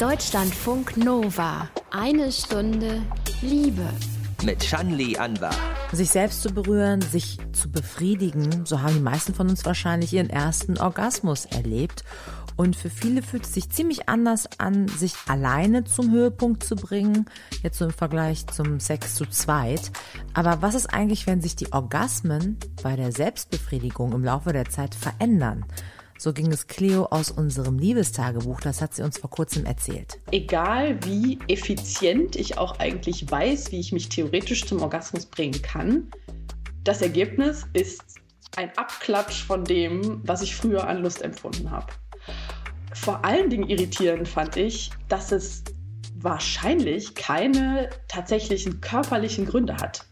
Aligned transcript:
Deutschlandfunk 0.00 0.98
Nova. 0.98 1.70
Eine 1.90 2.30
Stunde 2.30 3.00
Liebe. 3.40 3.88
Mit 4.44 4.62
Shanli 4.62 5.16
Anwar. 5.16 5.54
Sich 5.90 6.10
selbst 6.10 6.42
zu 6.42 6.50
berühren, 6.50 7.00
sich 7.00 7.38
zu 7.52 7.70
befriedigen, 7.70 8.66
so 8.66 8.82
haben 8.82 8.92
die 8.92 9.00
meisten 9.00 9.32
von 9.32 9.48
uns 9.48 9.64
wahrscheinlich 9.64 10.12
ihren 10.12 10.28
ersten 10.28 10.76
Orgasmus 10.76 11.46
erlebt. 11.46 12.04
Und 12.56 12.76
für 12.76 12.90
viele 12.90 13.22
fühlt 13.22 13.44
es 13.44 13.54
sich 13.54 13.70
ziemlich 13.70 14.06
anders 14.06 14.50
an, 14.58 14.86
sich 14.88 15.14
alleine 15.28 15.84
zum 15.84 16.10
Höhepunkt 16.10 16.62
zu 16.62 16.76
bringen, 16.76 17.24
jetzt 17.62 17.78
so 17.78 17.86
im 17.86 17.90
Vergleich 17.90 18.46
zum 18.48 18.80
Sex 18.80 19.14
zu 19.14 19.24
zweit. 19.24 19.90
Aber 20.34 20.60
was 20.60 20.74
ist 20.74 20.92
eigentlich, 20.92 21.26
wenn 21.26 21.40
sich 21.40 21.56
die 21.56 21.72
Orgasmen 21.72 22.58
bei 22.82 22.96
der 22.96 23.12
Selbstbefriedigung 23.12 24.12
im 24.12 24.24
Laufe 24.24 24.52
der 24.52 24.66
Zeit 24.66 24.94
verändern? 24.94 25.64
So 26.18 26.32
ging 26.32 26.50
es 26.50 26.66
Cleo 26.66 27.04
aus 27.06 27.30
unserem 27.30 27.78
Liebestagebuch, 27.78 28.60
das 28.60 28.80
hat 28.80 28.94
sie 28.94 29.02
uns 29.02 29.18
vor 29.18 29.28
kurzem 29.28 29.66
erzählt. 29.66 30.18
Egal 30.30 30.98
wie 31.04 31.38
effizient 31.48 32.36
ich 32.36 32.56
auch 32.56 32.78
eigentlich 32.78 33.30
weiß, 33.30 33.70
wie 33.70 33.80
ich 33.80 33.92
mich 33.92 34.08
theoretisch 34.08 34.64
zum 34.64 34.82
Orgasmus 34.82 35.26
bringen 35.26 35.60
kann, 35.60 36.10
das 36.84 37.02
Ergebnis 37.02 37.66
ist 37.74 38.02
ein 38.56 38.70
Abklatsch 38.76 39.42
von 39.44 39.64
dem, 39.64 40.22
was 40.24 40.40
ich 40.40 40.56
früher 40.56 40.88
an 40.88 41.02
Lust 41.02 41.20
empfunden 41.20 41.70
habe. 41.70 41.92
Vor 42.94 43.24
allen 43.24 43.50
Dingen 43.50 43.68
irritierend 43.68 44.26
fand 44.26 44.56
ich, 44.56 44.90
dass 45.08 45.32
es 45.32 45.64
wahrscheinlich 46.14 47.14
keine 47.14 47.90
tatsächlichen 48.08 48.80
körperlichen 48.80 49.44
Gründe 49.44 49.76
hat. 49.76 50.06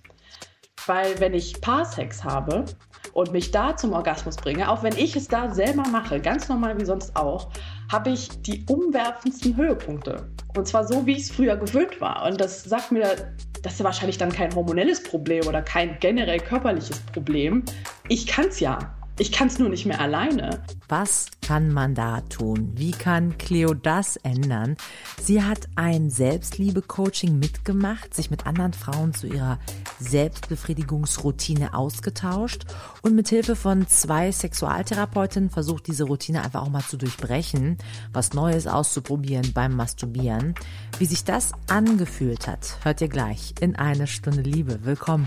Weil 0.86 1.18
wenn 1.18 1.32
ich 1.32 1.60
Paarsex 1.62 2.22
habe, 2.24 2.66
und 3.14 3.32
mich 3.32 3.50
da 3.52 3.76
zum 3.76 3.92
Orgasmus 3.92 4.36
bringe, 4.36 4.68
auch 4.68 4.82
wenn 4.82 4.96
ich 4.96 5.16
es 5.16 5.28
da 5.28 5.54
selber 5.54 5.84
mache, 5.88 6.20
ganz 6.20 6.48
normal 6.48 6.78
wie 6.78 6.84
sonst 6.84 7.16
auch, 7.16 7.48
habe 7.90 8.10
ich 8.10 8.28
die 8.42 8.64
umwerfendsten 8.68 9.56
Höhepunkte. 9.56 10.28
Und 10.56 10.66
zwar 10.66 10.86
so, 10.86 11.06
wie 11.06 11.12
ich 11.12 11.22
es 11.22 11.30
früher 11.30 11.56
gewöhnt 11.56 12.00
war. 12.00 12.26
Und 12.26 12.40
das 12.40 12.64
sagt 12.64 12.92
mir, 12.92 13.34
das 13.62 13.74
ist 13.74 13.84
wahrscheinlich 13.84 14.18
dann 14.18 14.30
kein 14.30 14.54
hormonelles 14.54 15.02
Problem 15.02 15.46
oder 15.46 15.62
kein 15.62 15.96
generell 16.00 16.40
körperliches 16.40 16.98
Problem. 17.00 17.64
Ich 18.08 18.26
kann 18.26 18.46
es 18.48 18.60
ja. 18.60 18.78
Ich 19.16 19.30
kann 19.30 19.46
es 19.46 19.60
nur 19.60 19.68
nicht 19.68 19.86
mehr 19.86 20.00
alleine. 20.00 20.64
Was 20.88 21.26
kann 21.40 21.72
man 21.72 21.94
da 21.94 22.20
tun? 22.22 22.72
Wie 22.74 22.90
kann 22.90 23.38
Cleo 23.38 23.72
das 23.72 24.16
ändern? 24.16 24.76
Sie 25.22 25.40
hat 25.40 25.68
ein 25.76 26.10
Selbstliebe-Coaching 26.10 27.38
mitgemacht, 27.38 28.12
sich 28.12 28.32
mit 28.32 28.44
anderen 28.44 28.72
Frauen 28.72 29.14
zu 29.14 29.28
ihrer 29.28 29.60
Selbstbefriedigungsroutine 30.00 31.74
ausgetauscht 31.74 32.64
und 33.02 33.14
mit 33.14 33.28
Hilfe 33.28 33.56
von 33.56 33.86
zwei 33.88 34.30
Sexualtherapeutinnen 34.32 35.50
versucht, 35.50 35.86
diese 35.86 36.04
Routine 36.04 36.42
einfach 36.42 36.62
auch 36.62 36.70
mal 36.70 36.82
zu 36.82 36.96
durchbrechen, 36.96 37.78
was 38.12 38.32
Neues 38.32 38.66
auszuprobieren 38.66 39.52
beim 39.52 39.76
Masturbieren. 39.76 40.54
Wie 40.98 41.06
sich 41.06 41.24
das 41.24 41.52
angefühlt 41.68 42.46
hat, 42.46 42.78
hört 42.82 43.00
ihr 43.00 43.08
gleich 43.08 43.54
in 43.60 43.76
eine 43.76 44.06
Stunde 44.06 44.42
Liebe. 44.42 44.84
Willkommen. 44.84 45.26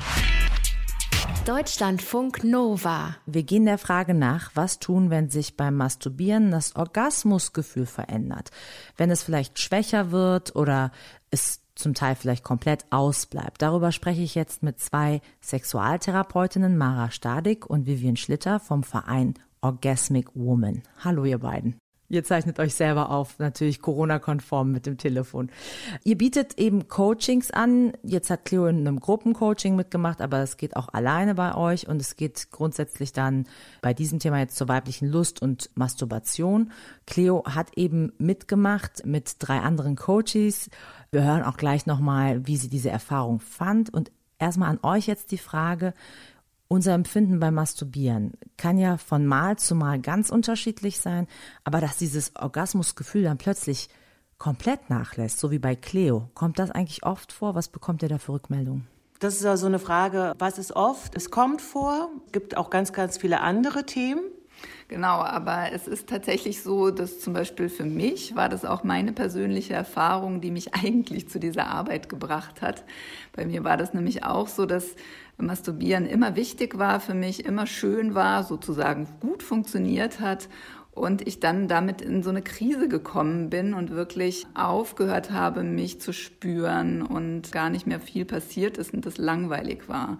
Deutschlandfunk 1.46 2.44
Nova. 2.44 3.16
Wir 3.26 3.44
gehen 3.44 3.66
der 3.66 3.78
Frage 3.78 4.14
nach, 4.14 4.52
was 4.54 4.80
tun, 4.80 5.10
wenn 5.10 5.30
sich 5.30 5.56
beim 5.56 5.76
Masturbieren 5.76 6.52
das 6.52 6.76
Orgasmusgefühl 6.76 7.86
verändert. 7.86 8.52
Wenn 8.98 9.12
es 9.12 9.24
vielleicht 9.24 9.58
schwächer 9.60 10.12
wird 10.12 10.58
oder 10.58 10.92
es 11.32 11.62
zum 11.78 11.94
Teil 11.94 12.16
vielleicht 12.16 12.44
komplett 12.44 12.86
ausbleibt. 12.90 13.62
Darüber 13.62 13.92
spreche 13.92 14.22
ich 14.22 14.36
jetzt 14.36 14.64
mit 14.64 14.80
zwei 14.80 15.22
Sexualtherapeutinnen, 15.42 16.78
Mara 16.78 17.12
Stadig 17.12 17.66
und 17.70 17.86
Vivian 17.86 18.18
Schlitter 18.18 18.60
vom 18.60 18.84
Verein 18.84 19.36
Orgasmic 19.62 20.36
Woman. 20.36 20.84
Hallo 21.04 21.26
ihr 21.26 21.40
beiden. 21.40 21.76
Ihr 22.10 22.24
zeichnet 22.24 22.58
euch 22.60 22.74
selber 22.74 23.10
auf, 23.10 23.38
natürlich 23.38 23.82
Corona-konform 23.82 24.72
mit 24.72 24.86
dem 24.86 24.98
Telefon. 24.98 25.50
Ihr 26.06 26.18
bietet 26.18 26.58
eben 26.58 26.88
Coachings 26.88 27.52
an. 27.52 27.92
Jetzt 28.02 28.30
hat 28.30 28.46
Cleo 28.46 28.68
in 28.68 28.80
einem 28.80 29.02
Gruppencoaching 29.02 29.76
mitgemacht, 29.76 30.22
aber 30.22 30.40
es 30.40 30.56
geht 30.56 30.78
auch 30.78 30.88
alleine 30.94 31.36
bei 31.36 31.54
euch 31.54 31.90
und 31.90 32.00
es 32.02 32.16
geht 32.16 32.50
grundsätzlich 32.50 33.12
dann 33.12 33.46
bei 33.82 33.94
diesem 33.94 34.20
Thema 34.20 34.40
jetzt 34.40 34.56
zur 34.56 34.70
weiblichen 34.70 35.10
Lust 35.10 35.42
und 35.42 35.70
Masturbation. 35.76 36.72
Cleo 37.06 37.44
hat 37.46 37.78
eben 37.78 38.14
mitgemacht 38.18 39.06
mit 39.06 39.36
drei 39.40 39.60
anderen 39.60 39.98
Coaches. 39.98 40.70
Wir 41.12 41.24
hören 41.24 41.44
auch 41.44 41.58
gleich 41.58 41.88
nochmal, 41.88 42.48
wie 42.48 42.56
sie 42.56 42.70
diese 42.70 42.90
Erfahrung 42.90 43.42
fand 43.42 43.94
und 43.94 44.12
erstmal 44.40 44.70
an 44.70 44.80
euch 44.82 45.08
jetzt 45.08 45.32
die 45.32 45.38
Frage, 45.38 45.94
unser 46.68 46.94
Empfinden 46.94 47.40
beim 47.40 47.54
Masturbieren 47.54 48.34
kann 48.58 48.78
ja 48.78 48.98
von 48.98 49.26
Mal 49.26 49.58
zu 49.58 49.76
Mal 49.76 50.00
ganz 50.00 50.30
unterschiedlich 50.30 51.00
sein, 51.00 51.28
aber 51.64 51.82
dass 51.82 51.98
dieses 51.98 52.36
Orgasmusgefühl 52.36 53.24
dann 53.24 53.38
plötzlich 53.38 53.90
komplett 54.38 54.90
nachlässt, 54.90 55.40
so 55.40 55.52
wie 55.52 55.60
bei 55.60 55.76
Cleo, 55.76 56.30
kommt 56.34 56.60
das 56.60 56.72
eigentlich 56.72 57.04
oft 57.06 57.32
vor? 57.32 57.56
Was 57.56 57.70
bekommt 57.70 58.04
ihr 58.04 58.10
da 58.10 58.18
für 58.18 58.34
Rückmeldungen? 58.34 58.88
Das 59.20 59.36
ist 59.36 59.46
also 59.46 59.66
eine 59.66 59.80
Frage, 59.80 60.34
was 60.38 60.60
ist 60.60 60.76
oft? 60.76 61.16
Es 61.16 61.32
kommt 61.32 61.62
vor, 61.62 62.10
gibt 62.32 62.56
auch 62.56 62.70
ganz, 62.70 62.94
ganz 62.94 63.18
viele 63.18 63.42
andere 63.42 63.86
Themen. 63.86 64.22
Genau, 64.88 65.20
aber 65.20 65.72
es 65.74 65.88
ist 65.88 66.08
tatsächlich 66.08 66.64
so, 66.64 66.92
dass 66.92 67.20
zum 67.20 67.34
Beispiel 67.34 67.68
für 67.68 67.84
mich 67.84 68.36
war 68.36 68.48
das 68.48 68.64
auch 68.64 68.84
meine 68.84 69.12
persönliche 69.12 69.74
Erfahrung, 69.74 70.40
die 70.40 70.52
mich 70.52 70.74
eigentlich 70.74 71.30
zu 71.30 71.40
dieser 71.40 71.68
Arbeit 71.68 72.10
gebracht 72.10 72.62
hat. 72.62 72.84
Bei 73.34 73.46
mir 73.46 73.64
war 73.64 73.78
das 73.78 73.94
nämlich 73.94 74.24
auch 74.24 74.48
so, 74.48 74.66
dass 74.66 74.96
Masturbieren 75.38 76.06
immer 76.06 76.36
wichtig 76.36 76.78
war 76.78 77.00
für 77.00 77.14
mich, 77.14 77.46
immer 77.46 77.68
schön 77.68 78.16
war, 78.16 78.44
sozusagen 78.44 79.08
gut 79.20 79.44
funktioniert 79.44 80.20
hat 80.20 80.50
und 80.92 81.28
ich 81.28 81.40
dann 81.40 81.68
damit 81.68 82.02
in 82.02 82.24
so 82.24 82.32
eine 82.32 82.42
Krise 82.42 82.88
gekommen 82.88 83.50
bin 83.50 83.74
und 83.74 83.92
wirklich 83.92 84.48
aufgehört 84.56 85.32
habe, 85.32 85.64
mich 85.64 86.02
zu 86.02 86.12
spüren 86.12 87.04
und 87.04 87.52
gar 87.52 87.70
nicht 87.70 87.86
mehr 87.86 88.00
viel 88.00 88.26
passiert 88.26 88.78
ist 88.78 88.94
und 88.94 89.06
das 89.06 89.18
langweilig 89.18 89.88
war. 89.88 90.18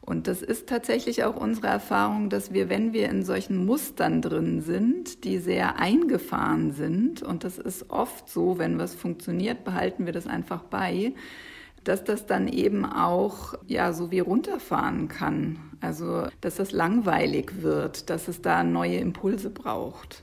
Und 0.00 0.26
das 0.26 0.42
ist 0.42 0.68
tatsächlich 0.68 1.22
auch 1.22 1.36
unsere 1.36 1.68
Erfahrung, 1.68 2.28
dass 2.28 2.52
wir, 2.52 2.68
wenn 2.68 2.92
wir 2.92 3.08
in 3.08 3.24
solchen 3.24 3.64
Mustern 3.64 4.20
drin 4.20 4.60
sind, 4.60 5.22
die 5.22 5.38
sehr 5.38 5.78
eingefahren 5.78 6.72
sind, 6.72 7.22
und 7.22 7.44
das 7.44 7.58
ist 7.58 7.88
oft 7.90 8.28
so, 8.28 8.58
wenn 8.58 8.78
was 8.78 8.96
funktioniert, 8.96 9.62
behalten 9.64 10.04
wir 10.04 10.12
das 10.12 10.26
einfach 10.26 10.62
bei, 10.64 11.14
dass 11.84 12.04
das 12.04 12.26
dann 12.26 12.48
eben 12.48 12.84
auch 12.84 13.54
ja 13.66 13.92
so 13.92 14.10
wie 14.10 14.20
runterfahren 14.20 15.08
kann. 15.08 15.58
Also 15.80 16.26
dass 16.40 16.56
das 16.56 16.72
langweilig 16.72 17.62
wird, 17.62 18.10
dass 18.10 18.28
es 18.28 18.42
da 18.42 18.62
neue 18.64 18.98
Impulse 18.98 19.50
braucht. 19.50 20.22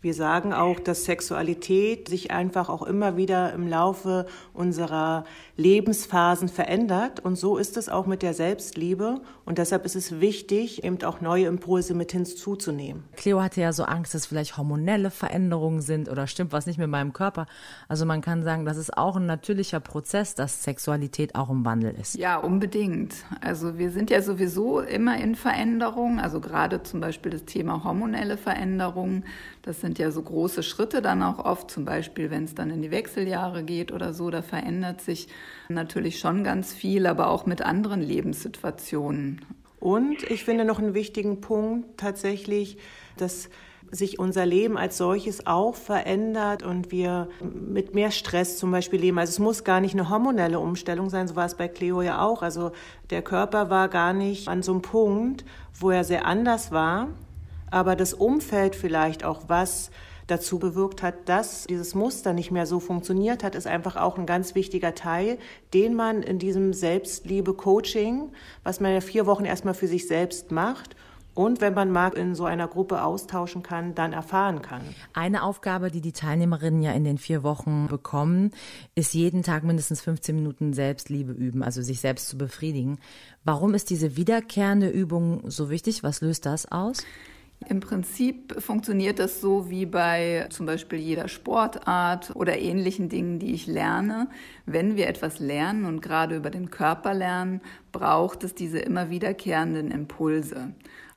Wir 0.00 0.14
sagen 0.14 0.52
auch, 0.52 0.78
dass 0.78 1.06
Sexualität 1.06 2.08
sich 2.08 2.30
einfach 2.30 2.68
auch 2.68 2.84
immer 2.84 3.16
wieder 3.16 3.52
im 3.52 3.66
Laufe 3.66 4.26
unserer 4.54 5.24
Lebensphasen 5.56 6.48
verändert. 6.48 7.18
Und 7.18 7.34
so 7.34 7.56
ist 7.56 7.76
es 7.76 7.88
auch 7.88 8.06
mit 8.06 8.22
der 8.22 8.32
Selbstliebe. 8.32 9.20
Und 9.44 9.58
deshalb 9.58 9.84
ist 9.84 9.96
es 9.96 10.20
wichtig, 10.20 10.84
eben 10.84 11.02
auch 11.02 11.20
neue 11.20 11.46
Impulse 11.46 11.94
mit 11.94 12.12
hinzuzunehmen. 12.12 13.02
Cleo 13.16 13.42
hatte 13.42 13.60
ja 13.60 13.72
so 13.72 13.82
Angst, 13.82 14.14
dass 14.14 14.26
vielleicht 14.26 14.56
hormonelle 14.56 15.10
Veränderungen 15.10 15.80
sind 15.80 16.08
oder 16.08 16.28
stimmt 16.28 16.52
was 16.52 16.66
nicht 16.66 16.78
mit 16.78 16.88
meinem 16.88 17.12
Körper. 17.12 17.46
Also 17.88 18.06
man 18.06 18.20
kann 18.20 18.44
sagen, 18.44 18.64
das 18.64 18.76
ist 18.76 18.96
auch 18.96 19.16
ein 19.16 19.26
natürlicher 19.26 19.80
Prozess, 19.80 20.36
dass 20.36 20.62
Sexualität 20.62 21.34
auch 21.34 21.50
im 21.50 21.64
Wandel 21.64 21.96
ist. 22.00 22.14
Ja, 22.14 22.36
unbedingt. 22.36 23.16
Also 23.40 23.78
wir 23.78 23.90
sind 23.90 24.10
ja 24.10 24.22
sowieso 24.22 24.78
immer 24.78 25.18
in 25.18 25.34
Veränderung. 25.34 26.20
Also 26.20 26.38
gerade 26.38 26.84
zum 26.84 27.00
Beispiel 27.00 27.32
das 27.32 27.46
Thema 27.46 27.82
hormonelle 27.82 28.36
Veränderungen. 28.36 29.24
Das 29.62 29.80
sind 29.80 29.87
ja 29.96 30.10
so 30.10 30.20
große 30.20 30.62
Schritte 30.62 31.00
dann 31.00 31.22
auch 31.22 31.38
oft, 31.42 31.70
zum 31.70 31.86
Beispiel 31.86 32.30
wenn 32.30 32.44
es 32.44 32.54
dann 32.54 32.68
in 32.68 32.82
die 32.82 32.90
Wechseljahre 32.90 33.62
geht 33.62 33.90
oder 33.90 34.12
so, 34.12 34.28
da 34.28 34.42
verändert 34.42 35.00
sich 35.00 35.28
natürlich 35.70 36.18
schon 36.18 36.44
ganz 36.44 36.74
viel, 36.74 37.06
aber 37.06 37.30
auch 37.30 37.46
mit 37.46 37.62
anderen 37.62 38.02
Lebenssituationen. 38.02 39.40
Und 39.80 40.22
ich 40.24 40.44
finde 40.44 40.64
noch 40.64 40.78
einen 40.78 40.92
wichtigen 40.92 41.40
Punkt 41.40 41.98
tatsächlich, 41.98 42.76
dass 43.16 43.48
sich 43.90 44.18
unser 44.18 44.44
Leben 44.44 44.76
als 44.76 44.98
solches 44.98 45.46
auch 45.46 45.74
verändert 45.74 46.62
und 46.62 46.90
wir 46.90 47.28
mit 47.40 47.94
mehr 47.94 48.10
Stress 48.10 48.58
zum 48.58 48.70
Beispiel 48.70 49.00
leben. 49.00 49.18
Also 49.18 49.30
es 49.30 49.38
muss 49.38 49.64
gar 49.64 49.80
nicht 49.80 49.94
eine 49.94 50.10
hormonelle 50.10 50.60
Umstellung 50.60 51.08
sein, 51.08 51.28
so 51.28 51.36
war 51.36 51.46
es 51.46 51.54
bei 51.54 51.68
Cleo 51.68 52.02
ja 52.02 52.22
auch. 52.22 52.42
Also 52.42 52.72
der 53.10 53.22
Körper 53.22 53.70
war 53.70 53.88
gar 53.88 54.12
nicht 54.12 54.48
an 54.48 54.62
so 54.62 54.72
einem 54.72 54.82
Punkt, 54.82 55.44
wo 55.74 55.90
er 55.90 56.04
sehr 56.04 56.26
anders 56.26 56.70
war, 56.70 57.08
aber 57.70 57.96
das 57.96 58.14
Umfeld 58.14 58.74
vielleicht 58.76 59.24
auch 59.24 59.42
was 59.48 59.90
dazu 60.26 60.58
bewirkt 60.58 61.02
hat, 61.02 61.28
dass 61.28 61.64
dieses 61.64 61.94
Muster 61.94 62.32
nicht 62.32 62.50
mehr 62.50 62.66
so 62.66 62.80
funktioniert 62.80 63.42
hat, 63.42 63.54
ist 63.54 63.66
einfach 63.66 63.96
auch 63.96 64.18
ein 64.18 64.26
ganz 64.26 64.54
wichtiger 64.54 64.94
Teil, 64.94 65.38
den 65.74 65.94
man 65.94 66.22
in 66.22 66.38
diesem 66.38 66.72
Selbstliebe-Coaching, 66.72 68.30
was 68.62 68.80
man 68.80 68.92
ja 68.92 69.00
vier 69.00 69.26
Wochen 69.26 69.44
erstmal 69.44 69.74
für 69.74 69.88
sich 69.88 70.06
selbst 70.06 70.52
macht, 70.52 70.94
und 71.38 71.60
wenn 71.60 71.72
man 71.72 71.92
mag, 71.92 72.16
in 72.16 72.34
so 72.34 72.46
einer 72.46 72.66
Gruppe 72.66 73.00
austauschen 73.00 73.62
kann, 73.62 73.94
dann 73.94 74.12
erfahren 74.12 74.60
kann. 74.60 74.82
Eine 75.12 75.44
Aufgabe, 75.44 75.92
die 75.92 76.00
die 76.00 76.10
Teilnehmerinnen 76.10 76.82
ja 76.82 76.90
in 76.90 77.04
den 77.04 77.16
vier 77.16 77.44
Wochen 77.44 77.86
bekommen, 77.86 78.50
ist 78.96 79.14
jeden 79.14 79.44
Tag 79.44 79.62
mindestens 79.62 80.00
15 80.00 80.34
Minuten 80.34 80.72
Selbstliebe 80.72 81.30
üben, 81.30 81.62
also 81.62 81.80
sich 81.80 82.00
selbst 82.00 82.28
zu 82.28 82.38
befriedigen. 82.38 82.98
Warum 83.44 83.74
ist 83.74 83.90
diese 83.90 84.16
wiederkehrende 84.16 84.88
Übung 84.88 85.48
so 85.48 85.70
wichtig? 85.70 86.02
Was 86.02 86.22
löst 86.22 86.44
das 86.44 86.72
aus? 86.72 87.04
Im 87.66 87.80
Prinzip 87.80 88.60
funktioniert 88.62 89.18
das 89.18 89.40
so 89.40 89.68
wie 89.68 89.84
bei 89.84 90.46
zum 90.50 90.64
Beispiel 90.64 91.00
jeder 91.00 91.26
Sportart 91.26 92.34
oder 92.36 92.56
ähnlichen 92.56 93.08
Dingen, 93.08 93.40
die 93.40 93.52
ich 93.52 93.66
lerne. 93.66 94.28
Wenn 94.64 94.96
wir 94.96 95.08
etwas 95.08 95.40
lernen 95.40 95.84
und 95.84 96.00
gerade 96.00 96.36
über 96.36 96.50
den 96.50 96.70
Körper 96.70 97.14
lernen, 97.14 97.60
braucht 97.90 98.44
es 98.44 98.54
diese 98.54 98.78
immer 98.78 99.10
wiederkehrenden 99.10 99.90
Impulse. 99.90 100.72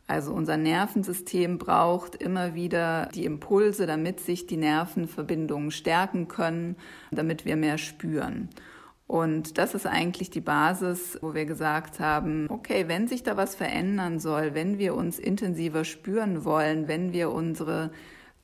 Also 0.07 0.33
unser 0.33 0.57
Nervensystem 0.57 1.57
braucht 1.57 2.15
immer 2.15 2.55
wieder 2.55 3.07
die 3.13 3.23
Impulse, 3.23 3.85
damit 3.85 4.19
sich 4.19 4.47
die 4.47 4.57
Nervenverbindungen 4.57 5.71
stärken 5.71 6.27
können, 6.27 6.75
damit 7.11 7.45
wir 7.45 7.55
mehr 7.55 7.77
spüren. 7.77 8.49
Und 9.11 9.57
das 9.57 9.75
ist 9.75 9.85
eigentlich 9.85 10.29
die 10.29 10.39
Basis, 10.39 11.19
wo 11.19 11.33
wir 11.33 11.43
gesagt 11.43 11.99
haben, 11.99 12.45
okay, 12.47 12.85
wenn 12.87 13.09
sich 13.09 13.23
da 13.23 13.35
was 13.35 13.55
verändern 13.55 14.19
soll, 14.19 14.53
wenn 14.53 14.79
wir 14.79 14.95
uns 14.95 15.19
intensiver 15.19 15.83
spüren 15.83 16.45
wollen, 16.45 16.87
wenn 16.87 17.11
wir 17.11 17.29
unsere 17.29 17.91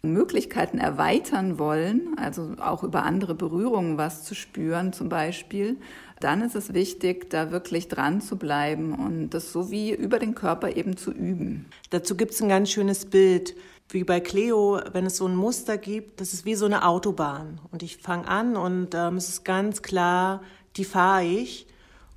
Möglichkeiten 0.01 0.77
erweitern 0.77 1.57
wollen, 1.57 2.17
also 2.17 2.55
auch 2.59 2.83
über 2.83 3.03
andere 3.03 3.33
Berührungen 3.33 3.97
was 3.97 4.25
zu 4.25 4.35
spüren 4.35 4.91
zum 4.91 5.07
Beispiel, 5.07 5.77
dann 6.19 6.41
ist 6.41 6.57
es 6.57 6.73
wichtig, 6.73 7.29
da 7.29 7.51
wirklich 7.51 7.87
dran 7.87 8.19
zu 8.19 8.35
bleiben 8.35 8.93
und 8.93 9.29
das 9.29 9.53
so 9.53 9.71
wie 9.71 9.93
über 9.95 10.19
den 10.19 10.35
Körper 10.35 10.75
eben 10.75 10.97
zu 10.97 11.13
üben. 11.13 11.67
Dazu 11.91 12.17
gibt 12.17 12.33
es 12.33 12.41
ein 12.41 12.49
ganz 12.49 12.69
schönes 12.71 13.05
Bild 13.05 13.55
wie 13.89 14.03
bei 14.03 14.19
Cleo, 14.19 14.81
wenn 14.91 15.05
es 15.05 15.15
so 15.15 15.27
ein 15.27 15.35
Muster 15.37 15.77
gibt, 15.77 16.19
das 16.19 16.33
ist 16.33 16.43
wie 16.43 16.55
so 16.55 16.65
eine 16.65 16.85
Autobahn. 16.85 17.61
Und 17.71 17.83
ich 17.83 17.97
fange 17.97 18.27
an 18.27 18.57
und 18.57 18.89
ähm, 18.93 19.15
es 19.15 19.29
ist 19.29 19.45
ganz 19.45 19.81
klar, 19.81 20.41
die 20.77 20.85
fahre 20.85 21.23
ich. 21.23 21.67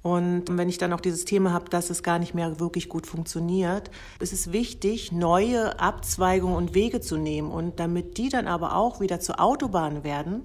Und 0.02 0.44
wenn 0.48 0.70
ich 0.70 0.78
dann 0.78 0.94
auch 0.94 1.00
dieses 1.00 1.26
Thema 1.26 1.52
habe, 1.52 1.68
dass 1.68 1.90
es 1.90 2.02
gar 2.02 2.18
nicht 2.18 2.34
mehr 2.34 2.58
wirklich 2.58 2.88
gut 2.88 3.06
funktioniert, 3.06 3.90
ist 4.18 4.32
es 4.32 4.50
wichtig, 4.50 5.12
neue 5.12 5.78
Abzweigungen 5.78 6.56
und 6.56 6.74
Wege 6.74 7.00
zu 7.00 7.18
nehmen. 7.18 7.50
Und 7.50 7.80
damit 7.80 8.16
die 8.16 8.30
dann 8.30 8.46
aber 8.46 8.76
auch 8.76 9.00
wieder 9.00 9.20
zur 9.20 9.40
Autobahn 9.40 10.02
werden, 10.02 10.42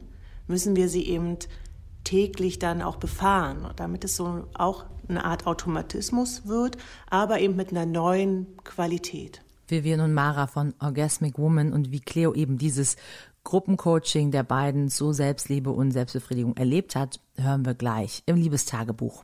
müssen 0.47 0.75
wir 0.75 0.89
sie 0.89 1.07
eben 1.07 1.37
täglich 2.03 2.59
dann 2.59 2.81
auch 2.81 2.97
befahren, 2.97 3.71
damit 3.77 4.03
es 4.03 4.17
so 4.17 4.43
auch 4.53 4.85
eine 5.07 5.23
Art 5.23 5.47
Automatismus 5.47 6.47
wird, 6.47 6.77
aber 7.09 7.39
eben 7.39 7.55
mit 7.55 7.71
einer 7.71 7.85
neuen 7.85 8.57
Qualität. 8.63 9.44
Vivian 9.67 10.01
und 10.01 10.13
Mara 10.13 10.47
von 10.47 10.73
Orgasmic 10.79 11.37
Woman 11.39 11.73
und 11.73 11.91
wie 11.91 11.99
Cleo 11.99 12.33
eben 12.33 12.57
dieses 12.57 12.97
Gruppencoaching 13.43 14.31
der 14.31 14.43
beiden 14.43 14.89
so 14.89 15.11
Selbstliebe 15.11 15.71
und 15.71 15.91
Selbstbefriedigung 15.91 16.57
erlebt 16.57 16.95
hat, 16.95 17.19
hören 17.35 17.65
wir 17.65 17.73
gleich 17.73 18.23
im 18.25 18.35
Liebestagebuch. 18.35 19.23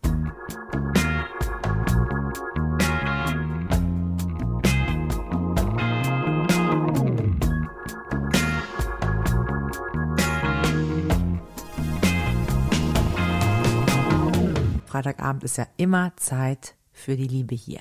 Freitagabend 14.86 15.44
ist 15.44 15.58
ja 15.58 15.68
immer 15.78 16.14
Zeit 16.18 16.76
für 16.92 17.16
die 17.16 17.28
Liebe 17.28 17.56
hier. 17.56 17.80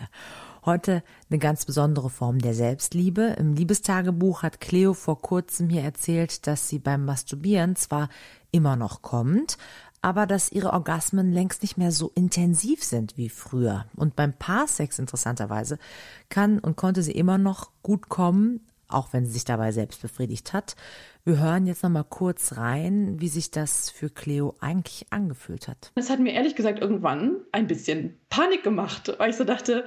Heute 0.64 1.02
eine 1.30 1.38
ganz 1.38 1.64
besondere 1.64 2.10
Form 2.10 2.38
der 2.38 2.52
Selbstliebe. 2.52 3.36
Im 3.38 3.54
Liebestagebuch 3.54 4.42
hat 4.42 4.60
Cleo 4.60 4.92
vor 4.92 5.22
kurzem 5.22 5.70
hier 5.70 5.82
erzählt, 5.82 6.46
dass 6.46 6.68
sie 6.68 6.78
beim 6.78 7.06
Masturbieren 7.06 7.76
zwar 7.76 8.10
immer 8.50 8.76
noch 8.76 9.00
kommt, 9.00 9.56
aber 10.02 10.26
dass 10.26 10.52
ihre 10.52 10.72
Orgasmen 10.74 11.32
längst 11.32 11.62
nicht 11.62 11.78
mehr 11.78 11.92
so 11.92 12.12
intensiv 12.14 12.84
sind 12.84 13.16
wie 13.16 13.30
früher. 13.30 13.86
Und 13.96 14.16
beim 14.16 14.34
Paarsex 14.34 14.98
interessanterweise 14.98 15.78
kann 16.28 16.58
und 16.58 16.76
konnte 16.76 17.02
sie 17.02 17.12
immer 17.12 17.38
noch 17.38 17.70
gut 17.82 18.10
kommen, 18.10 18.60
auch 18.88 19.12
wenn 19.12 19.24
sie 19.24 19.32
sich 19.32 19.44
dabei 19.44 19.72
selbst 19.72 20.02
befriedigt 20.02 20.52
hat. 20.52 20.76
Wir 21.24 21.38
hören 21.38 21.66
jetzt 21.66 21.82
noch 21.82 21.90
mal 21.90 22.04
kurz 22.04 22.56
rein, 22.56 23.18
wie 23.18 23.28
sich 23.28 23.50
das 23.50 23.88
für 23.88 24.10
Cleo 24.10 24.56
eigentlich 24.60 25.06
angefühlt 25.10 25.68
hat. 25.68 25.92
Es 25.94 26.10
hat 26.10 26.20
mir 26.20 26.32
ehrlich 26.32 26.54
gesagt 26.54 26.80
irgendwann 26.80 27.36
ein 27.52 27.66
bisschen 27.66 28.18
Panik 28.28 28.62
gemacht, 28.62 29.14
weil 29.18 29.30
ich 29.30 29.36
so 29.36 29.44
dachte, 29.44 29.84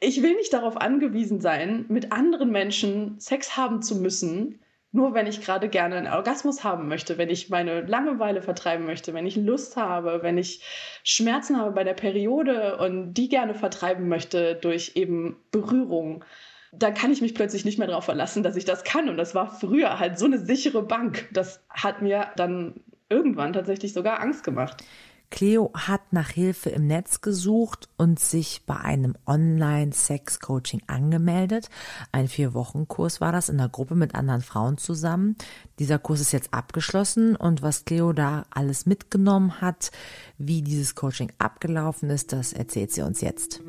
ich 0.00 0.22
will 0.22 0.34
nicht 0.34 0.52
darauf 0.52 0.76
angewiesen 0.76 1.40
sein, 1.40 1.86
mit 1.88 2.12
anderen 2.12 2.50
Menschen 2.50 3.18
Sex 3.18 3.56
haben 3.56 3.82
zu 3.82 3.96
müssen, 3.96 4.60
nur 4.92 5.14
wenn 5.14 5.26
ich 5.26 5.42
gerade 5.42 5.68
gerne 5.68 5.96
einen 5.96 6.12
Orgasmus 6.12 6.64
haben 6.64 6.88
möchte, 6.88 7.18
wenn 7.18 7.28
ich 7.28 7.50
meine 7.50 7.82
Langeweile 7.82 8.40
vertreiben 8.40 8.86
möchte, 8.86 9.12
wenn 9.14 9.26
ich 9.26 9.36
Lust 9.36 9.76
habe, 9.76 10.20
wenn 10.22 10.38
ich 10.38 10.62
Schmerzen 11.04 11.58
habe 11.58 11.72
bei 11.72 11.84
der 11.84 11.94
Periode 11.94 12.78
und 12.78 13.14
die 13.14 13.28
gerne 13.28 13.54
vertreiben 13.54 14.08
möchte 14.08 14.54
durch 14.54 14.92
eben 14.94 15.36
Berührung. 15.50 16.24
Da 16.72 16.90
kann 16.90 17.12
ich 17.12 17.20
mich 17.20 17.34
plötzlich 17.34 17.64
nicht 17.64 17.78
mehr 17.78 17.88
darauf 17.88 18.04
verlassen, 18.04 18.42
dass 18.42 18.56
ich 18.56 18.64
das 18.64 18.84
kann. 18.84 19.08
Und 19.08 19.16
das 19.16 19.34
war 19.34 19.50
früher 19.50 19.98
halt 19.98 20.18
so 20.18 20.24
eine 20.24 20.38
sichere 20.38 20.82
Bank. 20.82 21.28
Das 21.32 21.62
hat 21.70 22.00
mir 22.02 22.28
dann 22.36 22.80
irgendwann 23.08 23.52
tatsächlich 23.52 23.92
sogar 23.92 24.20
Angst 24.20 24.44
gemacht. 24.44 24.82
Cleo 25.30 25.72
hat 25.74 26.12
nach 26.12 26.30
Hilfe 26.30 26.70
im 26.70 26.86
Netz 26.86 27.20
gesucht 27.20 27.88
und 27.96 28.20
sich 28.20 28.62
bei 28.66 28.76
einem 28.76 29.16
Online-Sex-Coaching 29.26 30.82
angemeldet. 30.86 31.68
Ein 32.12 32.28
Vier-Wochen-Kurs 32.28 33.20
war 33.20 33.32
das 33.32 33.48
in 33.48 33.58
einer 33.58 33.68
Gruppe 33.68 33.94
mit 33.94 34.14
anderen 34.14 34.42
Frauen 34.42 34.78
zusammen. 34.78 35.36
Dieser 35.78 35.98
Kurs 35.98 36.20
ist 36.20 36.32
jetzt 36.32 36.54
abgeschlossen 36.54 37.36
und 37.36 37.62
was 37.62 37.84
Cleo 37.84 38.12
da 38.12 38.44
alles 38.50 38.86
mitgenommen 38.86 39.60
hat, 39.60 39.90
wie 40.38 40.62
dieses 40.62 40.94
Coaching 40.94 41.32
abgelaufen 41.38 42.10
ist, 42.10 42.32
das 42.32 42.52
erzählt 42.52 42.92
sie 42.92 43.02
uns 43.02 43.20
jetzt. 43.20 43.62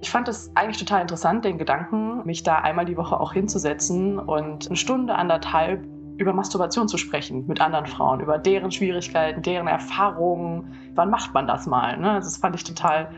Ich 0.00 0.10
fand 0.10 0.28
es 0.28 0.50
eigentlich 0.54 0.78
total 0.78 1.02
interessant, 1.02 1.44
den 1.44 1.58
Gedanken, 1.58 2.24
mich 2.24 2.44
da 2.44 2.56
einmal 2.56 2.84
die 2.84 2.96
Woche 2.96 3.18
auch 3.18 3.32
hinzusetzen 3.32 4.18
und 4.18 4.68
eine 4.68 4.76
Stunde, 4.76 5.16
anderthalb 5.16 5.84
über 6.18 6.32
Masturbation 6.32 6.88
zu 6.88 6.98
sprechen 6.98 7.46
mit 7.46 7.60
anderen 7.60 7.86
Frauen, 7.86 8.20
über 8.20 8.38
deren 8.38 8.70
Schwierigkeiten, 8.70 9.40
deren 9.42 9.68
Erfahrungen. 9.68 10.74
Wann 10.94 11.10
macht 11.10 11.32
man 11.32 11.46
das 11.46 11.66
mal? 11.66 11.96
Ne? 11.96 12.14
Das 12.16 12.36
fand 12.36 12.56
ich 12.56 12.64
total 12.64 13.10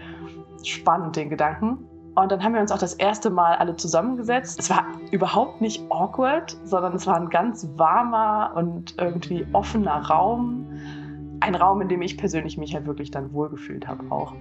spannend, 0.62 1.17
den 1.17 1.31
Gedanken. 1.31 1.79
Und 2.14 2.31
dann 2.31 2.43
haben 2.43 2.55
wir 2.55 2.61
uns 2.61 2.73
auch 2.73 2.79
das 2.79 2.94
erste 2.94 3.31
Mal 3.31 3.56
alle 3.56 3.76
zusammengesetzt. 3.76 4.61
Es 4.61 4.69
war 4.69 4.85
überhaupt 5.11 5.61
nicht 5.61 5.82
awkward, 5.91 6.58
sondern 6.64 6.94
es 6.94 7.06
war 7.06 7.17
ein 7.17 7.31
ganz 7.31 7.67
warmer 7.76 8.52
und 8.55 8.94
irgendwie 8.99 9.47
offener 9.52 10.02
Raum. 10.06 10.67
Ein 11.41 11.55
Raum, 11.55 11.81
in 11.81 11.88
dem 11.88 12.02
ich 12.02 12.19
persönlich 12.19 12.58
mich 12.58 12.75
halt 12.75 12.87
wirklich 12.87 13.11
dann 13.11 13.32
wohlgefühlt 13.32 13.88
habe 13.88 14.05
auch. 14.11 14.35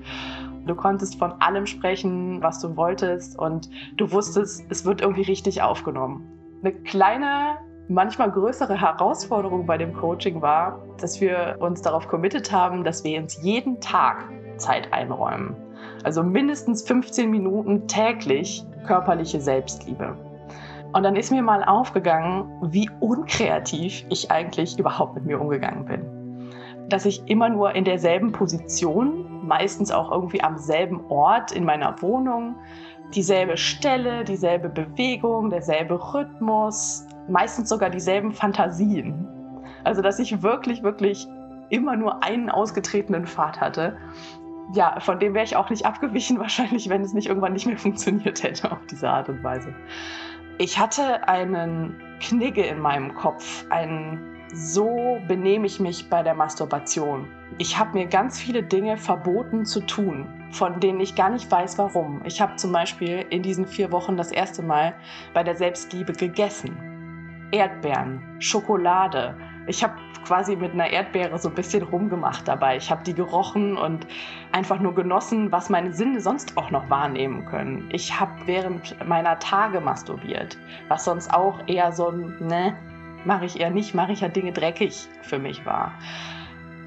Du 0.66 0.76
konntest 0.76 1.18
von 1.18 1.32
allem 1.40 1.66
sprechen, 1.66 2.44
was 2.44 2.60
du 2.60 2.76
wolltest 2.76 3.40
und 3.40 3.70
du 3.96 4.12
wusstest, 4.12 4.66
es 4.70 4.84
wird 4.84 5.00
irgendwie 5.00 5.22
richtig 5.22 5.62
aufgenommen. 5.62 6.28
Eine 6.62 6.74
kleine 6.74 7.58
manchmal 7.90 8.32
größere 8.32 8.80
Herausforderung 8.80 9.66
bei 9.66 9.78
dem 9.78 9.94
Coaching 9.94 10.42
war, 10.42 10.80
dass 11.02 11.20
wir 11.20 11.58
uns 11.60 11.82
darauf 11.82 12.08
committed 12.08 12.52
haben, 12.52 12.84
dass 12.84 13.04
wir 13.04 13.20
uns 13.20 13.42
jeden 13.42 13.82
Tag 13.82 14.24
Zeit 14.58 14.94
einräumen. 14.94 15.56
Also 16.04 16.24
mindestens 16.24 16.84
15 16.84 17.30
Minuten 17.30 17.88
täglich 17.88 18.64
körperliche 18.86 19.42
Selbstliebe. 19.42 20.16
Und 20.94 21.04
dann 21.04 21.16
ist 21.16 21.32
mir 21.32 21.42
mal 21.42 21.64
aufgegangen, 21.64 22.46
wie 22.72 22.90
unkreativ 23.00 24.06
ich 24.10 24.32
eigentlich 24.32 24.78
überhaupt 24.78 25.16
mit 25.16 25.26
mir 25.26 25.40
umgegangen 25.40 25.86
bin. 25.86 26.50
Dass 26.90 27.06
ich 27.06 27.28
immer 27.28 27.50
nur 27.50 27.76
in 27.76 27.86
derselben 27.86 28.32
Position, 28.32 29.46
meistens 29.48 29.92
auch 29.92 30.12
irgendwie 30.12 30.42
am 30.42 30.58
selben 30.58 31.06
Ort 31.10 31.52
in 31.52 31.64
meiner 31.64 32.02
Wohnung, 32.02 32.56
dieselbe 33.14 33.58
Stelle, 33.58 34.24
dieselbe 34.24 34.70
Bewegung, 34.70 35.50
derselbe 35.50 36.14
Rhythmus, 36.14 37.06
meistens 37.30 37.70
sogar 37.70 37.90
dieselben 37.90 38.34
Fantasien. 38.34 39.28
Also, 39.84 40.02
dass 40.02 40.20
ich 40.20 40.42
wirklich, 40.42 40.84
wirklich 40.84 41.28
immer 41.70 41.96
nur 41.96 42.24
einen 42.24 42.50
ausgetretenen 42.50 43.26
Pfad 43.26 43.62
hatte. 43.62 43.98
Ja, 44.74 45.00
von 45.00 45.20
dem 45.20 45.34
wäre 45.34 45.46
ich 45.46 45.56
auch 45.56 45.70
nicht 45.70 45.86
abgewichen, 45.86 46.40
wahrscheinlich, 46.40 46.90
wenn 46.90 47.02
es 47.02 47.14
nicht 47.14 47.28
irgendwann 47.28 47.54
nicht 47.54 47.66
mehr 47.66 47.78
funktioniert 47.78 48.44
hätte 48.44 48.72
auf 48.72 48.86
diese 48.90 49.10
Art 49.10 49.30
und 49.30 49.44
Weise. 49.44 49.74
Ich 50.58 50.78
hatte 50.78 51.28
einen 51.28 51.96
Knigge 52.20 52.66
in 52.66 52.80
meinem 52.80 53.16
Kopf, 53.16 53.66
einen 53.70 54.36
so 54.52 55.20
benehme 55.28 55.68
ich 55.68 55.80
mich 55.80 56.10
bei 56.10 56.24
der 56.24 56.34
Masturbation. 56.34 57.28
Ich 57.60 57.78
habe 57.78 57.98
mir 57.98 58.08
ganz 58.08 58.40
viele 58.40 58.64
Dinge 58.64 58.98
verboten 58.98 59.64
zu 59.64 59.82
tun, 59.82 60.28
von 60.52 60.80
denen 60.80 61.00
ich 61.00 61.16
gar 61.16 61.30
nicht 61.30 61.52
weiß, 61.52 61.78
warum. 61.78 62.22
Ich 62.26 62.42
habe 62.42 62.56
zum 62.56 62.72
Beispiel 62.72 63.26
in 63.30 63.44
diesen 63.44 63.68
vier 63.68 63.92
Wochen 63.92 64.18
das 64.18 64.32
erste 64.32 64.64
Mal 64.64 64.96
bei 65.34 65.44
der 65.44 65.56
Selbstliebe 65.56 66.14
gegessen. 66.14 66.89
Erdbeeren, 67.52 68.22
Schokolade. 68.40 69.36
Ich 69.68 69.84
habe 69.84 69.94
quasi 70.26 70.56
mit 70.56 70.74
einer 70.74 70.90
Erdbeere 70.90 71.38
so 71.40 71.50
ein 71.50 71.56
bisschen 71.56 71.84
rumgemacht 71.84 72.48
dabei. 72.48 72.78
Ich 72.78 72.92
habe 72.92 73.04
die 73.04 73.14
gerochen 73.14 73.78
und 73.78 74.06
einfach 74.52 74.80
nur 74.80 74.94
genossen, 74.94 75.52
was 75.52 75.70
meine 75.70 75.94
Sinne 75.94 76.22
sonst 76.22 76.58
auch 76.58 76.72
noch 76.72 76.90
wahrnehmen 76.90 77.46
können. 77.46 77.90
Ich 77.92 78.20
habe 78.20 78.32
während 78.46 78.96
meiner 79.08 79.40
Tage 79.40 79.80
masturbiert, 79.80 80.58
was 80.88 81.06
sonst 81.06 81.34
auch 81.34 81.60
eher 81.68 81.92
so 81.92 82.10
ein, 82.10 82.36
ne, 82.40 82.76
mache 83.26 83.46
ich 83.46 83.60
eher 83.60 83.72
nicht, 83.72 83.96
mache 83.96 84.12
ich 84.12 84.22
ja 84.22 84.28
Dinge 84.28 84.52
dreckig 84.52 85.08
für 85.22 85.40
mich 85.40 85.66
war. 85.66 85.94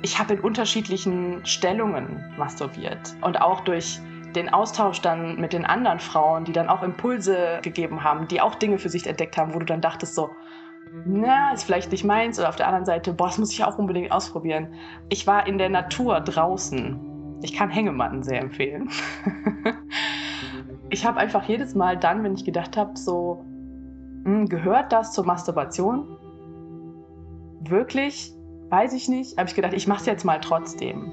Ich 0.03 0.19
habe 0.19 0.35
in 0.35 0.41
unterschiedlichen 0.41 1.45
Stellungen 1.47 2.35
masturbiert 2.37 3.15
und 3.21 3.41
auch 3.41 3.61
durch 3.61 4.01
den 4.35 4.53
Austausch 4.53 5.01
dann 5.01 5.41
mit 5.41 5.53
den 5.53 5.65
anderen 5.65 6.01
Frauen, 6.01 6.45
die 6.45 6.53
dann 6.53 6.69
auch 6.69 6.83
Impulse 6.83 7.61
gegeben 7.63 8.03
haben, 8.03 8.29
die 8.29 8.41
auch 8.41 8.55
Dinge 8.55 8.79
für 8.79 8.89
sich 8.89 9.07
entdeckt 9.07 9.37
haben, 9.37 9.55
wo 9.55 9.59
du 9.59 9.67
dann 9.67 9.81
dachtest 9.81 10.15
so, 10.15 10.31
na, 11.05 11.53
ist 11.53 11.65
vielleicht 11.65 11.91
nicht 11.91 12.05
meins. 12.05 12.39
Oder 12.39 12.49
auf 12.49 12.57
der 12.57 12.67
anderen 12.67 12.85
Seite, 12.85 13.13
boah, 13.13 13.27
das 13.27 13.39
muss 13.39 13.53
ich 13.53 13.65
auch 13.65 13.79
unbedingt 13.79 14.13
ausprobieren. 14.13 14.75
Ich 15.09 15.27
war 15.27 15.47
in 15.47 15.59
der 15.59 15.69
Natur 15.69 16.21
draußen. 16.21 17.39
Ich 17.43 17.55
kann 17.55 17.71
Hängematten 17.71 18.23
sehr 18.23 18.41
empfehlen. 18.41 18.89
ich 20.91 21.05
habe 21.05 21.19
einfach 21.19 21.45
jedes 21.45 21.75
Mal 21.75 21.97
dann, 21.97 22.23
wenn 22.23 22.35
ich 22.35 22.45
gedacht 22.45 22.77
habe, 22.77 22.97
so, 22.97 23.45
mh, 24.25 24.31
hm, 24.31 24.49
gehört 24.49 24.93
das 24.93 25.13
zur 25.13 25.25
Masturbation? 25.25 26.17
Wirklich? 27.61 28.33
Weiß 28.69 28.93
ich 28.93 29.09
nicht. 29.09 29.39
Habe 29.39 29.49
ich 29.49 29.55
gedacht, 29.55 29.73
ich 29.73 29.89
mache 29.89 30.01
es 30.01 30.07
jetzt 30.07 30.25
mal 30.25 30.41
trotzdem. 30.41 31.13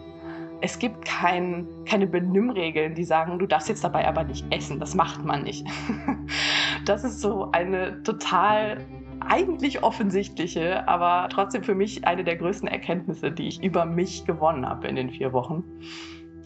Es 0.62 0.78
gibt 0.78 1.06
kein, 1.06 1.68
keine 1.86 2.06
Benimmregeln, 2.06 2.94
die 2.94 3.06
sagen, 3.06 3.40
du 3.40 3.46
darfst 3.46 3.70
jetzt 3.70 3.84
dabei 3.84 4.08
aber 4.08 4.26
nicht 4.26 4.46
essen. 4.54 4.80
Das 4.80 4.94
macht 4.94 5.24
man 5.24 5.44
nicht. 5.44 5.66
Das 6.90 7.04
ist 7.04 7.22
so 7.22 7.52
eine 7.52 8.02
total 8.02 8.78
eigentlich 9.20 9.84
offensichtliche, 9.84 10.88
aber 10.88 11.30
trotzdem 11.30 11.64
für 11.64 11.76
mich 11.76 12.08
eine 12.08 12.24
der 12.24 12.36
größten 12.36 12.68
Erkenntnisse, 12.68 13.32
die 13.32 13.48
ich 13.48 13.64
über 13.64 13.86
mich 13.86 14.26
gewonnen 14.26 14.68
habe 14.68 14.88
in 14.88 14.96
den 14.96 15.12
vier 15.12 15.32
Wochen. 15.32 15.64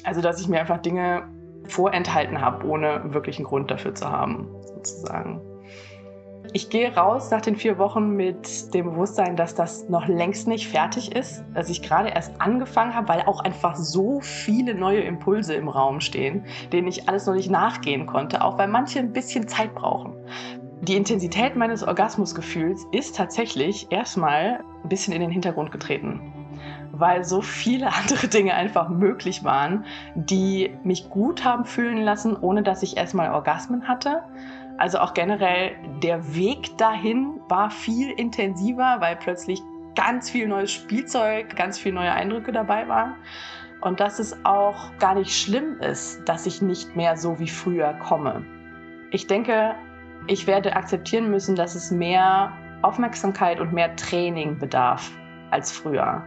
Also, 0.04 0.20
dass 0.20 0.42
ich 0.42 0.50
mir 0.50 0.60
einfach 0.60 0.82
Dinge 0.82 1.24
vorenthalten 1.70 2.42
habe, 2.42 2.68
ohne 2.68 3.14
wirklich 3.14 3.38
einen 3.38 3.46
Grund 3.46 3.72
dafür 3.72 3.96
zu 3.96 4.12
haben, 4.12 4.50
sozusagen. 4.64 5.40
Ich 6.52 6.70
gehe 6.70 6.94
raus 6.94 7.32
nach 7.32 7.42
den 7.42 7.56
vier 7.56 7.78
Wochen 7.78 8.10
mit 8.16 8.74
dem 8.74 8.86
Bewusstsein, 8.86 9.36
dass 9.36 9.56
das 9.56 9.88
noch 9.88 10.08
längst 10.08 10.48
nicht 10.48 10.68
fertig 10.68 11.16
ist, 11.16 11.44
dass 11.54 11.70
ich 11.70 11.82
gerade 11.82 12.10
erst 12.10 12.42
angefangen 12.42 12.94
habe, 12.94 13.08
weil 13.08 13.22
auch 13.22 13.40
einfach 13.40 13.76
so 13.76 14.20
viele 14.20 14.76
neue 14.76 15.00
Impulse 15.02 15.54
im 15.54 15.70
Raum 15.70 16.02
stehen, 16.02 16.46
denen 16.72 16.88
ich 16.88 17.08
alles 17.08 17.26
noch 17.26 17.36
nicht 17.36 17.50
nachgehen 17.50 18.06
konnte, 18.06 18.44
auch 18.44 18.58
weil 18.58 18.68
manche 18.68 19.00
ein 19.00 19.14
bisschen 19.14 19.48
Zeit 19.48 19.74
brauchen. 19.74 20.14
Die 20.82 20.98
Intensität 20.98 21.56
meines 21.56 21.82
Orgasmusgefühls 21.82 22.86
ist 22.92 23.16
tatsächlich 23.16 23.90
erstmal 23.90 24.60
ein 24.84 24.90
bisschen 24.90 25.14
in 25.14 25.22
den 25.22 25.32
Hintergrund 25.32 25.72
getreten, 25.72 26.34
weil 26.92 27.24
so 27.24 27.42
viele 27.42 27.88
andere 28.02 28.28
Dinge 28.28 28.54
einfach 28.54 28.90
möglich 28.90 29.46
waren, 29.46 29.86
die 30.14 30.76
mich 30.84 31.10
gut 31.10 31.46
haben 31.46 31.64
fühlen 31.64 32.04
lassen, 32.04 32.36
ohne 32.36 32.64
dass 32.64 32.84
ich 32.84 32.98
erstmal 32.98 33.32
Orgasmen 33.32 33.88
hatte. 33.88 34.24
Also 34.78 35.00
auch 35.00 35.14
generell 35.14 35.76
der 36.02 36.36
Weg 36.36 36.78
dahin 36.78 37.40
war 37.48 37.70
viel 37.70 38.12
intensiver, 38.12 38.98
weil 39.00 39.16
plötzlich 39.16 39.62
ganz 39.96 40.30
viel 40.30 40.48
neues 40.48 40.72
Spielzeug, 40.72 41.56
ganz 41.56 41.78
viele 41.78 41.96
neue 41.96 42.12
Eindrücke 42.12 42.52
dabei 42.52 42.88
waren. 42.88 43.16
Und 43.82 44.00
dass 44.00 44.20
es 44.20 44.46
auch 44.46 44.98
gar 44.98 45.16
nicht 45.16 45.36
schlimm 45.36 45.80
ist, 45.80 46.28
dass 46.28 46.46
ich 46.46 46.62
nicht 46.62 46.96
mehr 46.96 47.18
so 47.18 47.40
wie 47.40 47.50
früher 47.50 47.94
komme. 47.94 48.44
Ich 49.12 49.28
denke, 49.28 49.76
ich 50.28 50.48
werde 50.48 50.76
akzeptieren 50.76 51.30
müssen, 51.30 51.56
dass 51.56 51.76
es 51.76 51.92
mehr 51.92 52.54
Aufmerksamkeit 52.82 53.60
und 53.60 53.74
mehr 53.74 53.96
Training 53.96 54.58
bedarf 54.58 55.12
als 55.52 55.72
früher. 55.72 56.24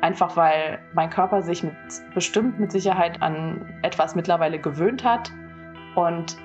Einfach 0.00 0.36
weil 0.36 0.80
mein 0.94 1.08
Körper 1.08 1.42
sich 1.42 1.62
mit, 1.62 1.74
bestimmt 2.14 2.60
mit 2.60 2.72
Sicherheit 2.72 3.22
an 3.22 3.78
etwas 3.82 4.14
mittlerweile 4.14 4.58
gewöhnt 4.58 5.04
hat 5.04 5.32
und 5.94 6.36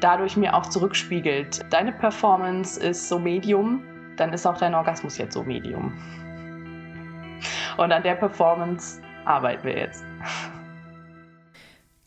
dadurch 0.00 0.36
mir 0.36 0.54
auch 0.54 0.66
zurückspiegelt. 0.66 1.64
Deine 1.70 1.92
Performance 1.92 2.78
ist 2.80 3.08
so 3.08 3.18
Medium, 3.18 3.82
dann 4.16 4.32
ist 4.32 4.46
auch 4.46 4.56
dein 4.56 4.74
Orgasmus 4.74 5.18
jetzt 5.18 5.34
so 5.34 5.42
Medium. 5.42 5.92
Und 7.76 7.92
an 7.92 8.02
der 8.02 8.14
Performance 8.14 9.00
arbeiten 9.24 9.64
wir 9.64 9.76
jetzt. 9.76 10.04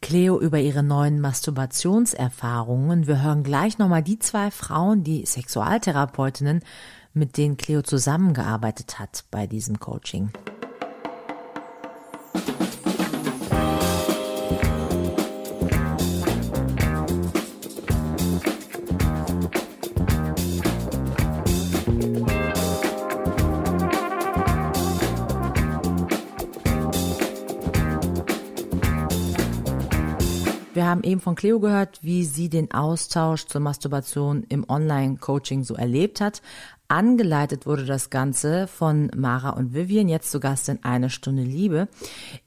Cleo 0.02 0.40
über 0.40 0.60
ihre 0.60 0.84
neuen 0.84 1.20
Masturbationserfahrungen. 1.20 3.08
Wir 3.08 3.22
hören 3.22 3.44
gleich 3.44 3.78
nochmal 3.78 4.04
die 4.04 4.20
zwei 4.20 4.52
Frauen, 4.52 5.04
die 5.04 5.26
Sexualtherapeutinnen, 5.26 6.62
mit 7.14 7.36
denen 7.38 7.58
Cleo 7.58 7.82
zusammengearbeitet 7.82 9.00
hat 9.00 9.26
bei 9.32 9.48
diesem 9.48 9.80
Coaching. 9.80 10.32
Haben 30.88 31.04
eben 31.04 31.22
von 31.22 31.36
Cleo 31.36 31.60
gehört, 31.60 32.00
wie 32.02 32.26
sie 32.26 32.50
den 32.50 32.72
Austausch 32.72 33.46
zur 33.46 33.62
Masturbation 33.62 34.44
im 34.50 34.68
Online-Coaching 34.68 35.64
so 35.64 35.76
erlebt 35.76 36.22
hat. 36.22 36.42
Angeleitet 36.90 37.66
wurde 37.66 37.86
das 37.86 38.10
Ganze 38.10 38.66
von 38.66 39.12
Mara 39.14 39.50
und 39.50 39.74
Vivian, 39.74 40.08
jetzt 40.08 40.32
zu 40.32 40.40
Gast 40.40 40.70
in 40.70 40.86
Eine 40.86 41.10
Stunde 41.10 41.44
Liebe. 41.44 41.90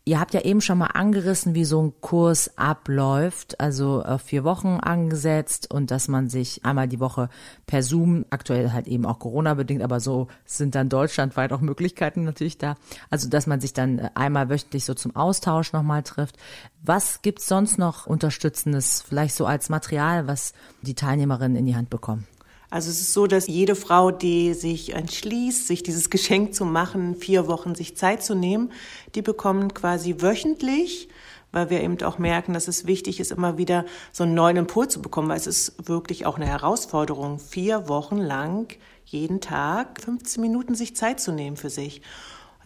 Ihr 0.06 0.18
habt 0.18 0.32
ja 0.32 0.40
eben 0.40 0.62
schon 0.62 0.78
mal 0.78 0.86
angerissen, 0.86 1.54
wie 1.54 1.66
so 1.66 1.82
ein 1.82 1.92
Kurs 2.00 2.56
abläuft, 2.56 3.60
also 3.60 4.02
auf 4.02 4.22
vier 4.22 4.42
Wochen 4.42 4.78
angesetzt 4.80 5.70
und 5.70 5.90
dass 5.90 6.08
man 6.08 6.30
sich 6.30 6.64
einmal 6.64 6.88
die 6.88 7.00
Woche 7.00 7.28
per 7.66 7.82
Zoom, 7.82 8.24
aktuell 8.30 8.72
halt 8.72 8.88
eben 8.88 9.04
auch 9.04 9.18
Corona-bedingt, 9.18 9.82
aber 9.82 10.00
so 10.00 10.28
sind 10.46 10.74
dann 10.74 10.88
deutschlandweit 10.88 11.52
auch 11.52 11.60
Möglichkeiten 11.60 12.24
natürlich 12.24 12.56
da. 12.56 12.76
Also, 13.10 13.28
dass 13.28 13.46
man 13.46 13.60
sich 13.60 13.74
dann 13.74 14.00
einmal 14.14 14.48
wöchentlich 14.48 14.86
so 14.86 14.94
zum 14.94 15.14
Austausch 15.16 15.74
nochmal 15.74 16.02
trifft. 16.02 16.38
Was 16.82 17.20
gibt's 17.20 17.46
sonst 17.46 17.76
noch 17.76 18.06
Unterstützendes, 18.06 19.02
vielleicht 19.02 19.34
so 19.34 19.44
als 19.44 19.68
Material, 19.68 20.26
was 20.26 20.54
die 20.80 20.94
Teilnehmerinnen 20.94 21.58
in 21.58 21.66
die 21.66 21.76
Hand 21.76 21.90
bekommen? 21.90 22.26
Also 22.70 22.88
es 22.88 23.00
ist 23.00 23.12
so, 23.12 23.26
dass 23.26 23.48
jede 23.48 23.74
Frau, 23.74 24.12
die 24.12 24.54
sich 24.54 24.94
entschließt, 24.94 25.66
sich 25.66 25.82
dieses 25.82 26.08
Geschenk 26.08 26.54
zu 26.54 26.64
machen, 26.64 27.16
vier 27.16 27.48
Wochen 27.48 27.74
sich 27.74 27.96
Zeit 27.96 28.22
zu 28.22 28.36
nehmen, 28.36 28.70
die 29.16 29.22
bekommen 29.22 29.74
quasi 29.74 30.16
wöchentlich, 30.18 31.08
weil 31.50 31.68
wir 31.68 31.82
eben 31.82 32.00
auch 32.02 32.18
merken, 32.18 32.54
dass 32.54 32.68
es 32.68 32.86
wichtig 32.86 33.18
ist, 33.18 33.32
immer 33.32 33.58
wieder 33.58 33.84
so 34.12 34.22
einen 34.22 34.34
neuen 34.34 34.56
Impuls 34.56 34.92
zu 34.92 35.02
bekommen, 35.02 35.28
weil 35.28 35.36
es 35.36 35.48
ist 35.48 35.88
wirklich 35.88 36.26
auch 36.26 36.36
eine 36.36 36.46
Herausforderung, 36.46 37.40
vier 37.40 37.88
Wochen 37.88 38.18
lang 38.18 38.72
jeden 39.04 39.40
Tag 39.40 40.00
15 40.00 40.40
Minuten 40.40 40.76
sich 40.76 40.94
Zeit 40.94 41.20
zu 41.20 41.32
nehmen 41.32 41.56
für 41.56 41.70
sich. 41.70 42.02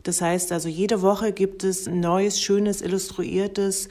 Das 0.03 0.21
heißt 0.21 0.53
also, 0.53 0.69
jede 0.69 1.01
Woche 1.01 1.33
gibt 1.33 1.65
es 1.65 1.87
ein 1.89 2.01
neues, 2.01 2.39
schönes, 2.39 2.83
illustriertes 2.83 3.89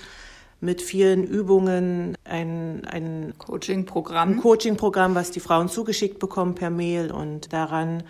mit 0.63 0.82
vielen 0.82 1.25
Übungen 1.25 2.17
ein, 2.24 2.86
ein 2.86 3.34
Coaching-Programm. 3.38 4.39
Coaching-Programm, 4.39 5.13
was 5.13 5.29
die 5.29 5.41
Frauen 5.41 5.67
zugeschickt 5.67 6.20
bekommen 6.20 6.55
per 6.55 6.70
Mail 6.70 7.12
und 7.12 7.51
daran 7.51 8.03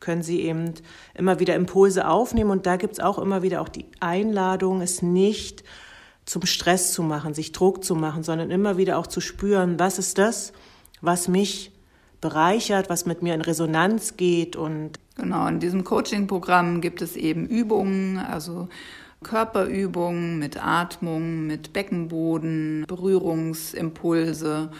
können 0.00 0.24
sie 0.24 0.40
eben 0.40 0.74
immer 1.14 1.38
wieder 1.38 1.54
Impulse 1.54 2.08
aufnehmen 2.08 2.50
und 2.50 2.66
da 2.66 2.76
gibt's 2.76 2.98
auch 2.98 3.18
immer 3.18 3.42
wieder 3.42 3.60
auch 3.60 3.68
die 3.68 3.86
Einladung, 4.00 4.80
es 4.80 5.00
nicht 5.00 5.62
zum 6.24 6.44
Stress 6.44 6.92
zu 6.92 7.04
machen, 7.04 7.34
sich 7.34 7.52
Druck 7.52 7.84
zu 7.84 7.94
machen, 7.94 8.24
sondern 8.24 8.50
immer 8.50 8.76
wieder 8.76 8.98
auch 8.98 9.06
zu 9.06 9.20
spüren, 9.20 9.78
was 9.78 10.00
ist 10.00 10.18
das, 10.18 10.52
was 11.00 11.28
mich 11.28 11.70
bereichert, 12.20 12.90
was 12.90 13.06
mit 13.06 13.22
mir 13.22 13.34
in 13.34 13.42
Resonanz 13.42 14.16
geht 14.16 14.56
und 14.56 14.98
Genau, 15.14 15.46
in 15.46 15.60
diesem 15.60 15.84
Coaching-Programm 15.84 16.80
gibt 16.80 17.02
es 17.02 17.16
eben 17.16 17.46
Übungen, 17.46 18.18
also 18.18 18.68
Körperübungen 19.22 20.38
mit 20.38 20.64
Atmung, 20.64 21.46
mit 21.46 21.72
Beckenboden, 21.72 22.84
Berührungsimpulse 22.86 24.70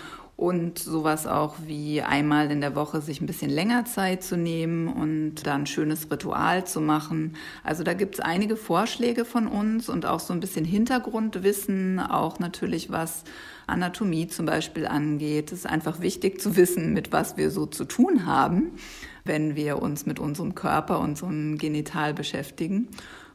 und 0.43 0.79
sowas 0.79 1.29
auch 1.29 1.55
wie 1.67 2.03
einmal 2.03 2.51
in 2.51 2.61
der 2.61 2.75
Woche 2.75 3.01
sich 3.01 3.21
ein 3.21 3.27
bisschen 3.27 3.51
länger 3.51 3.85
Zeit 3.85 4.25
zu 4.25 4.37
nehmen 4.37 4.89
und 4.89 5.47
dann 5.47 5.63
ein 5.63 5.67
schönes 5.67 6.11
Ritual 6.11 6.67
zu 6.67 6.81
machen. 6.81 7.37
Also 7.63 7.85
da 7.85 7.95
gibt 7.95 8.17
es 8.17 8.21
einige 8.21 8.57
Vorschläge 8.57 9.25
von 9.25 9.47
uns 9.47 9.89
und 9.89 10.05
auch 10.05 10.19
so 10.19 10.33
ein 10.33 10.41
bisschen 10.41 10.65
Hintergrundwissen, 10.65 12.01
auch 12.01 12.41
natürlich 12.41 12.91
was 12.91 13.23
Anatomie 13.69 14.27
zum 14.27 14.47
Beispiel 14.47 14.87
angeht. 14.87 15.53
Es 15.53 15.61
ist 15.61 15.67
einfach 15.67 16.01
wichtig 16.01 16.41
zu 16.41 16.57
wissen, 16.57 16.93
mit 16.93 17.13
was 17.13 17.37
wir 17.37 17.53
so 17.53 17.67
zu 17.67 17.85
tun 17.85 18.27
haben, 18.27 18.73
wenn 19.25 19.55
wir 19.55 19.81
uns 19.81 20.07
mit 20.07 20.19
unserem 20.19 20.57
Körper, 20.57 20.99
unserem 20.99 21.57
Genital 21.57 22.15
beschäftigen. 22.15 22.89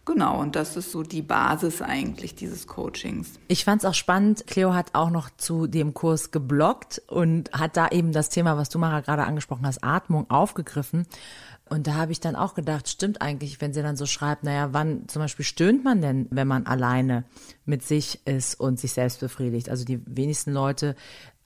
Genau, 0.07 0.39
und 0.39 0.55
das 0.55 0.77
ist 0.77 0.93
so 0.93 1.03
die 1.03 1.21
Basis 1.21 1.81
eigentlich 1.81 2.33
dieses 2.33 2.65
Coachings. 2.65 3.27
Ich 3.49 3.65
fand 3.65 3.83
es 3.83 3.85
auch 3.85 3.93
spannend. 3.93 4.47
Cleo 4.47 4.73
hat 4.73 4.91
auch 4.93 5.09
noch 5.09 5.29
zu 5.35 5.67
dem 5.67 5.93
Kurs 5.93 6.31
geblockt 6.31 7.01
und 7.07 7.51
hat 7.51 7.75
da 7.75 7.89
eben 7.89 8.13
das 8.13 8.29
Thema, 8.29 8.55
was 8.55 8.69
du 8.69 8.79
Mara 8.79 9.01
gerade 9.01 9.25
angesprochen 9.25 9.67
hast, 9.67 9.83
Atmung 9.83 10.29
aufgegriffen. 10.29 11.07
Und 11.69 11.87
da 11.87 11.95
habe 11.95 12.13
ich 12.13 12.21
dann 12.21 12.37
auch 12.37 12.53
gedacht, 12.53 12.87
stimmt 12.87 13.21
eigentlich, 13.21 13.59
wenn 13.59 13.73
sie 13.73 13.83
dann 13.83 13.97
so 13.97 14.05
schreibt, 14.05 14.45
naja, 14.45 14.69
wann 14.71 15.09
zum 15.09 15.21
Beispiel 15.21 15.43
stöhnt 15.43 15.83
man 15.83 16.01
denn, 16.01 16.27
wenn 16.29 16.47
man 16.47 16.65
alleine 16.67 17.25
mit 17.65 17.83
sich 17.83 18.25
ist 18.25 18.57
und 18.57 18.79
sich 18.79 18.93
selbst 18.93 19.19
befriedigt? 19.19 19.69
Also 19.69 19.83
die 19.83 19.99
wenigsten 20.05 20.53
Leute 20.53 20.95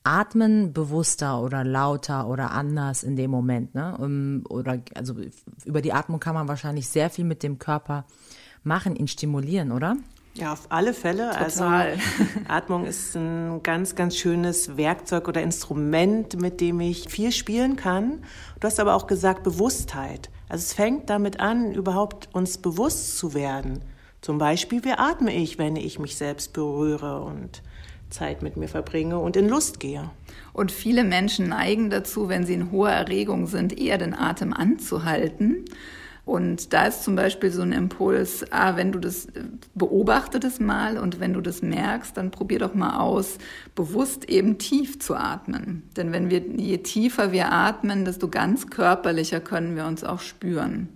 atmen 0.04 0.72
bewusster 0.72 1.42
oder 1.42 1.64
lauter 1.64 2.28
oder 2.28 2.52
anders 2.52 3.02
in 3.02 3.16
dem 3.16 3.32
Moment, 3.32 3.74
ne? 3.74 4.42
Oder 4.50 4.80
also 4.94 5.16
über 5.66 5.82
die 5.82 5.94
Atmung 5.94 6.20
kann 6.20 6.36
man 6.36 6.48
wahrscheinlich 6.48 6.88
sehr 6.90 7.10
viel 7.10 7.26
mit 7.26 7.42
dem 7.42 7.58
Körper 7.58 8.06
machen, 8.64 8.96
ihn 8.96 9.08
stimulieren, 9.08 9.72
oder? 9.72 9.98
Ja, 10.34 10.54
auf 10.54 10.68
alle 10.70 10.94
Fälle. 10.94 11.36
Also 11.36 11.64
Total. 11.64 11.92
Also 11.92 12.02
Atmung 12.48 12.86
ist 12.86 13.16
ein 13.16 13.62
ganz, 13.64 13.96
ganz 13.96 14.16
schönes 14.16 14.78
Werkzeug 14.78 15.28
oder 15.28 15.42
Instrument, 15.42 16.40
mit 16.40 16.62
dem 16.62 16.80
ich 16.80 17.10
viel 17.10 17.32
spielen 17.32 17.76
kann. 17.76 18.24
Du 18.60 18.68
hast 18.68 18.80
aber 18.80 18.96
auch 18.96 19.08
gesagt 19.08 19.44
Bewusstheit. 19.44 20.30
Also 20.48 20.64
es 20.64 20.74
fängt 20.74 21.10
damit 21.10 21.40
an, 21.40 21.74
überhaupt 21.74 22.30
uns 22.34 22.58
bewusst 22.58 23.18
zu 23.18 23.34
werden. 23.34 23.84
Zum 24.22 24.38
Beispiel, 24.38 24.84
wie 24.86 24.92
atme 24.92 25.34
ich, 25.34 25.58
wenn 25.58 25.76
ich 25.76 26.00
mich 26.00 26.16
selbst 26.16 26.54
berühre 26.54 27.24
und 27.24 27.62
Zeit 28.10 28.42
mit 28.42 28.56
mir 28.56 28.68
verbringe 28.68 29.20
und 29.20 29.36
in 29.36 29.50
Lust 29.50 29.80
gehe. 29.80 30.10
Und 30.54 30.72
viele 30.72 31.04
Menschen 31.04 31.50
neigen 31.50 31.90
dazu, 31.90 32.30
wenn 32.30 32.46
sie 32.46 32.54
in 32.54 32.72
hoher 32.72 32.92
Erregung 32.92 33.48
sind, 33.48 33.78
eher 33.78 33.98
den 33.98 34.14
Atem 34.14 34.54
anzuhalten 34.54 35.66
und 36.32 36.72
da 36.72 36.86
ist 36.86 37.04
zum 37.04 37.18
Beispiel 37.18 37.52
so 37.52 37.62
ein 37.62 37.74
Impuls, 37.74 38.46
ah, 38.52 38.78
wenn 38.78 38.94
du 38.94 39.00
das, 39.00 39.28
beobachte 39.76 40.40
das 40.40 40.62
mal 40.62 40.98
und 40.98 41.20
wenn 41.20 41.34
du 41.34 41.42
das 41.42 41.62
merkst, 41.62 42.16
dann 42.16 42.32
probier 42.32 42.60
doch 42.60 42.74
mal 42.74 43.02
aus, 43.02 43.38
bewusst 43.76 44.30
eben 44.30 44.58
tief 44.58 44.98
zu 45.02 45.16
atmen. 45.16 45.84
Denn 45.98 46.14
wenn 46.14 46.30
wir, 46.30 46.40
je 46.40 46.78
tiefer 46.78 47.34
wir 47.34 47.52
atmen, 47.52 48.06
desto 48.06 48.30
ganz 48.30 48.68
körperlicher 48.68 49.42
können 49.42 49.76
wir 49.76 49.86
uns 49.86 50.06
auch 50.06 50.22
spüren. 50.22 50.88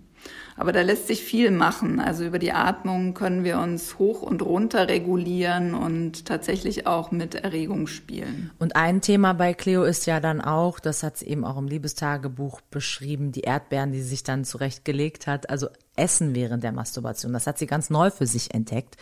Aber 0.57 0.71
da 0.71 0.81
lässt 0.81 1.07
sich 1.07 1.21
viel 1.24 1.51
machen. 1.51 2.00
Also 2.00 2.24
über 2.24 2.39
die 2.39 2.53
Atmung 2.53 3.13
können 3.13 3.43
wir 3.43 3.59
uns 3.59 4.00
hoch 4.00 4.21
und 4.21 4.41
runter 4.41 4.88
regulieren 4.88 5.74
und 5.74 6.25
tatsächlich 6.25 6.88
auch 6.88 7.12
mit 7.12 7.35
Erregung 7.35 7.88
spielen. 7.88 8.51
Und 8.57 8.75
ein 8.75 9.01
Thema 9.01 9.33
bei 9.33 9.53
Cleo 9.53 9.83
ist 9.83 10.05
ja 10.05 10.19
dann 10.19 10.39
auch, 10.39 10.79
das 10.79 11.03
hat 11.03 11.17
sie 11.17 11.27
eben 11.27 11.43
auch 11.43 11.57
im 11.57 11.67
Liebestagebuch 11.67 12.62
beschrieben, 12.62 13.33
die 13.33 13.41
Erdbeeren, 13.41 13.91
die 13.91 14.01
sie 14.01 14.09
sich 14.09 14.24
dann 14.24 14.45
zurechtgelegt 14.45 15.27
hat. 15.27 15.50
Also 15.50 15.67
Essen 15.97 16.35
während 16.35 16.63
der 16.63 16.71
Masturbation. 16.71 17.33
Das 17.33 17.47
hat 17.47 17.57
sie 17.57 17.67
ganz 17.67 17.89
neu 17.89 18.09
für 18.09 18.27
sich 18.27 18.53
entdeckt. 18.53 18.95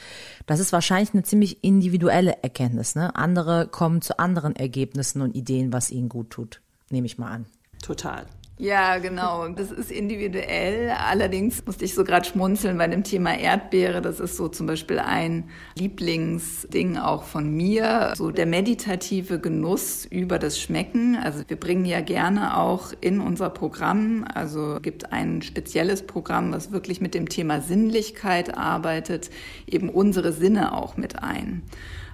Das 0.46 0.60
ist 0.60 0.74
wahrscheinlich 0.74 1.14
eine 1.14 1.24
ziemlich 1.24 1.64
individuelle 1.64 2.42
Erkenntnis. 2.42 2.96
Ne? 2.96 3.16
Andere 3.16 3.68
kommen 3.68 4.02
zu 4.02 4.18
anderen 4.20 4.56
Ergebnissen 4.56 5.22
und 5.22 5.36
Ideen, 5.36 5.72
was 5.72 5.92
ihnen 5.92 6.10
gut 6.10 6.32
tut. 6.32 6.62
Nehme 6.90 7.06
ich 7.06 7.18
mal 7.18 7.32
an. 7.32 7.46
Total. 7.82 8.26
Ja, 8.64 8.98
genau. 9.00 9.50
Das 9.50 9.72
ist 9.72 9.92
individuell. 9.92 10.90
Allerdings 10.92 11.66
musste 11.66 11.84
ich 11.84 11.94
so 11.94 12.06
gerade 12.06 12.26
schmunzeln 12.26 12.78
bei 12.78 12.88
dem 12.88 13.04
Thema 13.04 13.38
Erdbeere. 13.38 14.02
Das 14.02 14.22
ist 14.22 14.38
so 14.38 14.48
zum 14.48 14.68
Beispiel 14.68 15.00
ein 15.00 15.50
Lieblingsding 15.78 16.96
auch 16.96 17.24
von 17.24 17.54
mir. 17.54 18.14
So 18.16 18.32
der 18.32 18.46
meditative 18.46 19.42
Genuss 19.42 20.06
über 20.06 20.40
das 20.40 20.62
Schmecken. 20.62 21.18
Also 21.18 21.44
wir 21.46 21.60
bringen 21.60 21.84
ja 21.84 22.00
gerne 22.00 22.58
auch 22.58 22.94
in 23.02 23.20
unser 23.20 23.50
Programm, 23.50 24.24
also 24.34 24.80
gibt 24.82 25.12
ein 25.12 25.42
spezielles 25.42 26.04
Programm, 26.08 26.54
was 26.54 26.72
wirklich 26.72 27.02
mit 27.02 27.16
dem 27.16 27.28
Thema 27.28 27.60
Sinnlichkeit 27.60 28.58
arbeitet, 28.58 29.30
eben 29.68 29.90
unsere 29.90 30.32
Sinne 30.32 30.74
auch 30.74 30.96
mit 30.96 31.22
ein. 31.22 31.64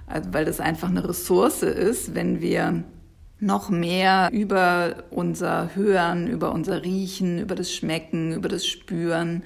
Also 0.08 0.32
weil 0.32 0.46
das 0.46 0.58
einfach 0.58 0.88
eine 0.88 1.08
Ressource 1.08 1.62
ist, 1.62 2.16
wenn 2.16 2.40
wir 2.40 2.82
noch 3.40 3.70
mehr 3.70 4.28
über 4.32 5.04
unser 5.10 5.74
Hören, 5.74 6.28
über 6.28 6.52
unser 6.52 6.84
Riechen, 6.84 7.38
über 7.38 7.54
das 7.54 7.72
Schmecken, 7.72 8.32
über 8.32 8.48
das 8.48 8.66
Spüren 8.66 9.42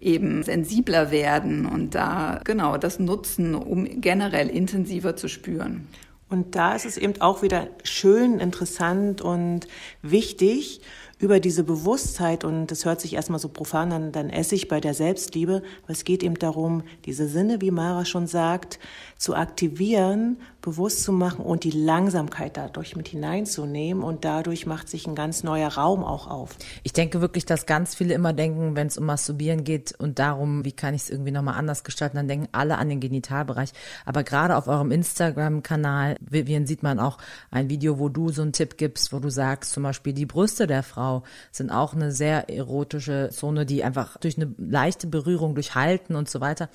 eben 0.00 0.42
sensibler 0.42 1.10
werden 1.10 1.66
und 1.66 1.94
da 1.94 2.40
genau 2.44 2.76
das 2.76 2.98
nutzen, 2.98 3.54
um 3.54 4.00
generell 4.00 4.48
intensiver 4.48 5.16
zu 5.16 5.28
spüren. 5.28 5.88
Und 6.28 6.54
da 6.54 6.74
ist 6.74 6.86
es 6.86 6.96
eben 6.96 7.20
auch 7.20 7.42
wieder 7.42 7.66
schön, 7.82 8.38
interessant 8.38 9.20
und 9.20 9.66
wichtig, 10.00 10.80
über 11.18 11.38
diese 11.38 11.64
Bewusstheit, 11.64 12.44
und 12.44 12.68
das 12.68 12.86
hört 12.86 13.00
sich 13.00 13.12
erstmal 13.12 13.40
so 13.40 13.48
profan 13.50 13.92
an, 13.92 14.12
dann 14.12 14.30
esse 14.30 14.54
ich 14.54 14.68
bei 14.68 14.80
der 14.80 14.94
Selbstliebe, 14.94 15.62
aber 15.82 15.92
es 15.92 16.04
geht 16.04 16.22
eben 16.22 16.36
darum, 16.36 16.82
diese 17.04 17.28
Sinne, 17.28 17.60
wie 17.60 17.70
Mara 17.70 18.06
schon 18.06 18.26
sagt, 18.26 18.78
zu 19.20 19.36
aktivieren, 19.36 20.38
bewusst 20.62 21.02
zu 21.02 21.12
machen 21.12 21.44
und 21.44 21.64
die 21.64 21.70
Langsamkeit 21.70 22.56
dadurch 22.56 22.96
mit 22.96 23.06
hineinzunehmen 23.08 24.02
und 24.02 24.24
dadurch 24.24 24.64
macht 24.64 24.88
sich 24.88 25.06
ein 25.06 25.14
ganz 25.14 25.44
neuer 25.44 25.68
Raum 25.68 26.02
auch 26.02 26.26
auf. 26.26 26.56
Ich 26.84 26.94
denke 26.94 27.20
wirklich, 27.20 27.44
dass 27.44 27.66
ganz 27.66 27.94
viele 27.94 28.14
immer 28.14 28.32
denken, 28.32 28.76
wenn 28.76 28.86
es 28.86 28.96
um 28.96 29.04
Masturbieren 29.04 29.62
geht 29.62 29.94
und 29.98 30.18
darum, 30.18 30.64
wie 30.64 30.72
kann 30.72 30.94
ich 30.94 31.02
es 31.02 31.10
irgendwie 31.10 31.32
nochmal 31.32 31.56
anders 31.56 31.84
gestalten, 31.84 32.16
dann 32.16 32.28
denken 32.28 32.48
alle 32.52 32.78
an 32.78 32.88
den 32.88 33.00
Genitalbereich. 33.00 33.72
Aber 34.06 34.22
gerade 34.22 34.56
auf 34.56 34.68
eurem 34.68 34.90
Instagram-Kanal, 34.90 36.16
Vivian, 36.20 36.66
sieht 36.66 36.82
man 36.82 36.98
auch 36.98 37.18
ein 37.50 37.68
Video, 37.68 37.98
wo 37.98 38.08
du 38.08 38.30
so 38.30 38.40
einen 38.40 38.54
Tipp 38.54 38.78
gibst, 38.78 39.12
wo 39.12 39.18
du 39.18 39.28
sagst, 39.28 39.72
zum 39.72 39.82
Beispiel 39.82 40.14
die 40.14 40.24
Brüste 40.24 40.66
der 40.66 40.82
Frau 40.82 41.24
sind 41.52 41.70
auch 41.70 41.92
eine 41.92 42.10
sehr 42.10 42.48
erotische 42.48 43.28
Zone, 43.30 43.66
die 43.66 43.84
einfach 43.84 44.16
durch 44.16 44.38
eine 44.38 44.54
leichte 44.56 45.08
Berührung 45.08 45.54
durchhalten 45.54 46.16
und 46.16 46.30
so 46.30 46.40
weiter 46.40 46.70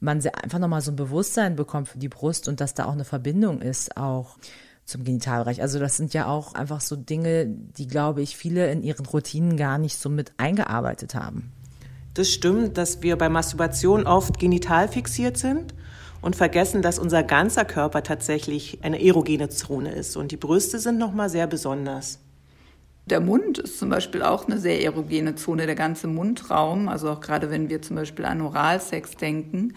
man 0.00 0.24
einfach 0.42 0.58
nochmal 0.58 0.80
so 0.80 0.92
ein 0.92 0.96
Bewusstsein 0.96 1.56
bekommt 1.56 1.88
für 1.88 1.98
die 1.98 2.08
Brust 2.08 2.48
und 2.48 2.60
dass 2.60 2.74
da 2.74 2.86
auch 2.86 2.92
eine 2.92 3.04
Verbindung 3.04 3.60
ist, 3.60 3.96
auch 3.96 4.36
zum 4.84 5.04
Genitalbereich. 5.04 5.62
Also 5.62 5.78
das 5.78 5.96
sind 5.96 6.14
ja 6.14 6.26
auch 6.26 6.54
einfach 6.54 6.80
so 6.80 6.96
Dinge, 6.96 7.46
die, 7.46 7.88
glaube 7.88 8.22
ich, 8.22 8.36
viele 8.36 8.70
in 8.70 8.82
ihren 8.82 9.04
Routinen 9.04 9.56
gar 9.56 9.78
nicht 9.78 9.98
so 9.98 10.08
mit 10.08 10.32
eingearbeitet 10.36 11.14
haben. 11.14 11.52
Das 12.14 12.30
stimmt, 12.30 12.78
dass 12.78 13.02
wir 13.02 13.16
bei 13.16 13.28
Masturbation 13.28 14.06
oft 14.06 14.38
genital 14.38 14.88
fixiert 14.88 15.36
sind 15.36 15.74
und 16.22 16.36
vergessen, 16.36 16.80
dass 16.80 16.98
unser 16.98 17.22
ganzer 17.22 17.64
Körper 17.64 18.02
tatsächlich 18.02 18.78
eine 18.82 19.04
erogene 19.04 19.48
Zone 19.48 19.92
ist. 19.92 20.16
Und 20.16 20.32
die 20.32 20.36
Brüste 20.36 20.78
sind 20.78 20.98
nochmal 20.98 21.28
sehr 21.28 21.46
besonders. 21.46 22.20
Der 23.06 23.20
Mund 23.20 23.58
ist 23.58 23.78
zum 23.78 23.88
Beispiel 23.88 24.22
auch 24.22 24.46
eine 24.46 24.58
sehr 24.58 24.82
erogene 24.82 25.36
Zone, 25.36 25.66
der 25.66 25.76
ganze 25.76 26.08
Mundraum, 26.08 26.88
also 26.88 27.08
auch 27.10 27.20
gerade 27.20 27.50
wenn 27.50 27.68
wir 27.68 27.80
zum 27.80 27.94
Beispiel 27.94 28.24
an 28.24 28.40
Oralsex 28.40 29.12
denken. 29.16 29.74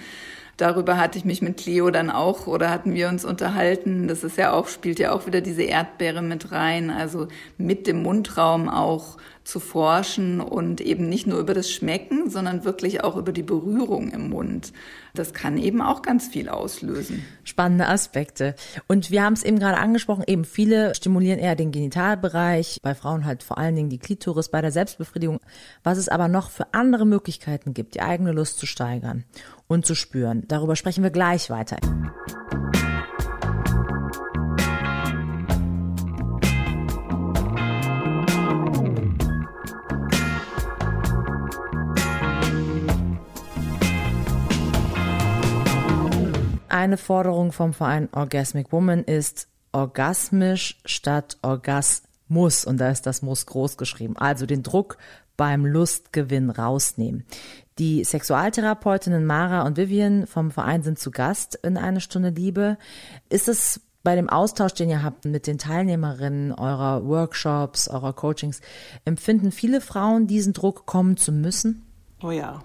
Darüber 0.58 0.98
hatte 0.98 1.20
ich 1.20 1.26
mich 1.26 1.42
mit 1.44 1.58
Cleo 1.58 1.92
dann 1.92 2.10
auch 2.10 2.48
oder 2.48 2.72
hatten 2.72 2.96
wir 2.96 3.08
uns 3.08 3.24
unterhalten. 3.24 4.08
Das 4.08 4.24
ist 4.24 4.38
ja 4.38 4.52
auch, 4.52 4.68
spielt 4.68 4.98
ja 4.98 5.12
auch 5.12 5.28
wieder 5.28 5.42
diese 5.42 5.62
Erdbeere 5.62 6.24
mit 6.24 6.52
rein. 6.52 6.90
Also 6.90 7.28
mit 7.58 7.86
dem 7.86 8.02
Mundraum 8.02 8.68
auch 8.68 9.18
zu 9.50 9.60
forschen 9.60 10.40
und 10.40 10.80
eben 10.80 11.10
nicht 11.10 11.28
nur 11.28 11.40
über 11.40 11.54
das 11.54 11.72
Schmecken, 11.72 12.30
sondern 12.30 12.64
wirklich 12.64 13.04
auch 13.04 13.18
über 13.18 13.32
die 13.32 13.44
Berührung 13.44 14.12
im 14.12 14.30
Mund. 14.30 14.72
Das 15.14 15.34
kann 15.34 15.58
eben 15.58 15.82
auch 15.82 16.02
ganz 16.02 16.28
viel 16.28 16.50
auslösen. 16.50 17.26
Spannende 17.44 17.88
Aspekte. 17.88 18.56
Und 18.88 19.12
wir 19.12 19.24
haben 19.24 19.34
es 19.34 19.44
eben 19.44 19.60
gerade 19.60 19.78
angesprochen, 19.78 20.24
eben 20.28 20.46
viele 20.46 20.94
stimulieren 20.96 21.40
eher 21.40 21.56
den 21.56 21.72
Genitalbereich, 21.72 22.80
bei 22.82 22.94
Frauen 22.94 23.26
halt 23.26 23.44
vor 23.44 23.58
allen 23.58 23.76
Dingen 23.76 23.90
die 23.90 24.00
Klitoris 24.00 24.50
bei 24.50 24.62
der 24.62 24.72
Selbstbefriedigung. 24.72 25.40
Was 25.84 25.98
es 25.98 26.10
aber 26.10 26.28
noch 26.28 26.50
für 26.50 26.74
andere 26.74 27.06
Möglichkeiten 27.06 27.74
gibt, 27.74 27.96
die 27.96 28.02
eigene 28.02 28.32
Lust 28.32 28.60
zu 28.60 28.66
steigern 28.66 29.26
und 29.68 29.86
zu 29.86 29.96
spüren, 29.96 30.44
darüber 30.48 30.76
sprechen 30.76 31.04
wir 31.04 31.12
gleich 31.12 31.50
weiter. 31.50 31.78
Eine 46.80 46.96
Forderung 46.96 47.52
vom 47.52 47.74
Verein 47.74 48.08
Orgasmic 48.14 48.72
Woman 48.72 49.04
ist 49.04 49.50
orgasmisch 49.74 50.80
statt 50.86 51.36
Orgasmus. 51.42 52.64
Und 52.64 52.78
da 52.78 52.90
ist 52.90 53.06
das 53.06 53.22
Muss 53.22 53.46
groß 53.48 53.76
geschrieben. 53.76 54.16
Also 54.16 54.46
den 54.46 54.64
Druck 54.64 54.98
beim 55.36 55.66
Lustgewinn 55.66 56.50
rausnehmen. 56.50 57.26
Die 57.80 58.06
Sexualtherapeutinnen 58.06 59.26
Mara 59.26 59.64
und 59.64 59.76
Vivian 59.76 60.26
vom 60.26 60.52
Verein 60.52 60.82
sind 60.82 61.00
zu 61.00 61.12
Gast 61.12 61.56
in 61.64 61.76
eine 61.76 62.00
Stunde 62.00 62.30
Liebe. 62.30 62.78
Ist 63.28 63.50
es 63.50 63.82
bei 64.02 64.16
dem 64.16 64.30
Austausch, 64.30 64.74
den 64.74 64.90
ihr 64.90 65.04
habt 65.04 65.26
mit 65.26 65.48
den 65.48 65.58
Teilnehmerinnen 65.58 66.54
eurer 66.54 67.06
Workshops, 67.06 67.90
eurer 67.90 68.14
Coachings, 68.14 68.62
empfinden 69.04 69.52
viele 69.52 69.82
Frauen 69.82 70.28
diesen 70.28 70.54
Druck 70.54 70.86
kommen 70.86 71.18
zu 71.18 71.34
müssen? 71.34 71.86
Oh 72.24 72.32
ja, 72.32 72.64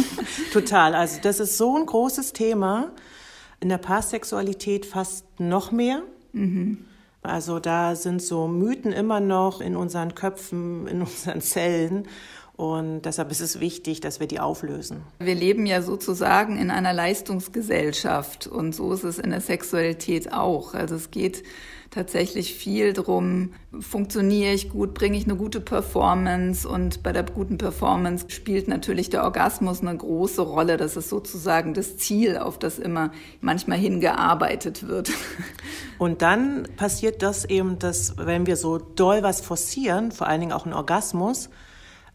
total. 0.54 0.94
Also 0.94 1.18
das 1.20 1.40
ist 1.40 1.58
so 1.58 1.76
ein 1.76 1.84
großes 1.84 2.32
Thema 2.32 2.92
in 3.60 3.68
der 3.68 3.78
Paarsexualität 3.78 4.86
fast 4.86 5.24
noch 5.38 5.70
mehr. 5.70 6.02
Mhm. 6.32 6.84
Also 7.22 7.58
da 7.58 7.96
sind 7.96 8.22
so 8.22 8.48
Mythen 8.48 8.92
immer 8.92 9.20
noch 9.20 9.60
in 9.60 9.76
unseren 9.76 10.14
Köpfen, 10.14 10.86
in 10.86 11.00
unseren 11.02 11.40
Zellen. 11.40 12.08
Und 12.56 13.02
deshalb 13.02 13.30
ist 13.30 13.40
es 13.40 13.58
wichtig, 13.60 14.00
dass 14.00 14.20
wir 14.20 14.26
die 14.26 14.38
auflösen. 14.38 15.02
Wir 15.18 15.34
leben 15.34 15.64
ja 15.64 15.80
sozusagen 15.80 16.58
in 16.58 16.70
einer 16.70 16.92
Leistungsgesellschaft 16.92 18.46
und 18.46 18.74
so 18.74 18.92
ist 18.92 19.04
es 19.04 19.18
in 19.18 19.30
der 19.30 19.40
Sexualität 19.40 20.32
auch. 20.32 20.74
Also 20.74 20.96
es 20.96 21.10
geht 21.10 21.42
tatsächlich 21.90 22.54
viel 22.54 22.92
drum, 22.92 23.52
funktioniere 23.80 24.52
ich 24.52 24.70
gut, 24.70 24.94
bringe 24.94 25.18
ich 25.18 25.24
eine 25.24 25.34
gute 25.36 25.60
Performance 25.60 26.68
und 26.68 27.02
bei 27.02 27.12
der 27.12 27.24
guten 27.24 27.58
Performance 27.58 28.26
spielt 28.28 28.68
natürlich 28.68 29.10
der 29.10 29.24
Orgasmus 29.24 29.80
eine 29.80 29.96
große 29.96 30.42
Rolle. 30.42 30.76
Das 30.76 30.96
ist 30.96 31.08
sozusagen 31.08 31.74
das 31.74 31.96
Ziel, 31.96 32.38
auf 32.38 32.58
das 32.58 32.78
immer 32.78 33.10
manchmal 33.40 33.78
hingearbeitet 33.78 34.86
wird. 34.86 35.10
Und 35.98 36.22
dann 36.22 36.66
passiert 36.76 37.22
das 37.22 37.44
eben, 37.44 37.78
dass 37.78 38.16
wenn 38.16 38.46
wir 38.46 38.56
so 38.56 38.78
doll 38.78 39.22
was 39.22 39.42
forcieren, 39.42 40.12
vor 40.12 40.28
allen 40.28 40.40
Dingen 40.40 40.52
auch 40.52 40.64
einen 40.64 40.72
Orgasmus, 40.72 41.50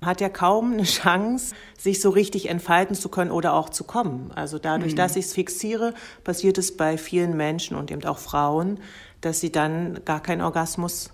hat 0.02 0.22
ja 0.22 0.30
kaum 0.30 0.74
eine 0.74 0.84
Chance, 0.84 1.56
sich 1.78 2.02
so 2.02 2.10
richtig 2.10 2.50
entfalten 2.50 2.96
zu 2.96 3.10
können 3.10 3.32
oder 3.32 3.54
auch 3.54 3.70
zu 3.70 3.84
kommen. 3.84 4.32
Also 4.36 4.60
dadurch, 4.60 4.94
mhm. 4.94 4.98
dass 4.98 5.16
ich 5.16 5.26
es 5.26 5.34
fixiere, 5.34 5.94
passiert 6.24 6.58
es 6.58 6.76
bei 6.76 6.98
vielen 6.98 7.38
Menschen 7.38 7.78
und 7.78 7.92
eben 7.92 8.04
auch 8.06 8.18
Frauen, 8.18 8.80
dass 9.26 9.40
sie 9.40 9.52
dann 9.52 10.02
gar 10.06 10.22
keinen 10.22 10.42
Orgasmus 10.42 11.12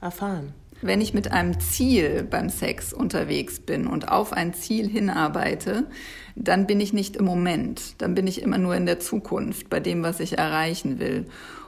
erfahren. 0.00 0.52
Wenn 0.80 1.00
ich 1.00 1.14
mit 1.14 1.30
einem 1.30 1.60
Ziel 1.60 2.26
beim 2.28 2.48
Sex 2.48 2.92
unterwegs 2.92 3.60
bin 3.60 3.86
und 3.86 4.08
auf 4.08 4.32
ein 4.32 4.52
Ziel 4.52 4.88
hinarbeite, 4.88 5.86
dann 6.34 6.66
bin 6.66 6.80
ich 6.80 6.92
nicht 6.92 7.14
im 7.14 7.24
Moment, 7.24 8.02
dann 8.02 8.16
bin 8.16 8.26
ich 8.26 8.42
immer 8.42 8.58
nur 8.58 8.74
in 8.74 8.84
der 8.84 8.98
Zukunft 8.98 9.70
bei 9.70 9.78
dem, 9.78 10.02
was 10.02 10.18
ich 10.18 10.38
erreichen 10.38 10.98
will. 10.98 11.26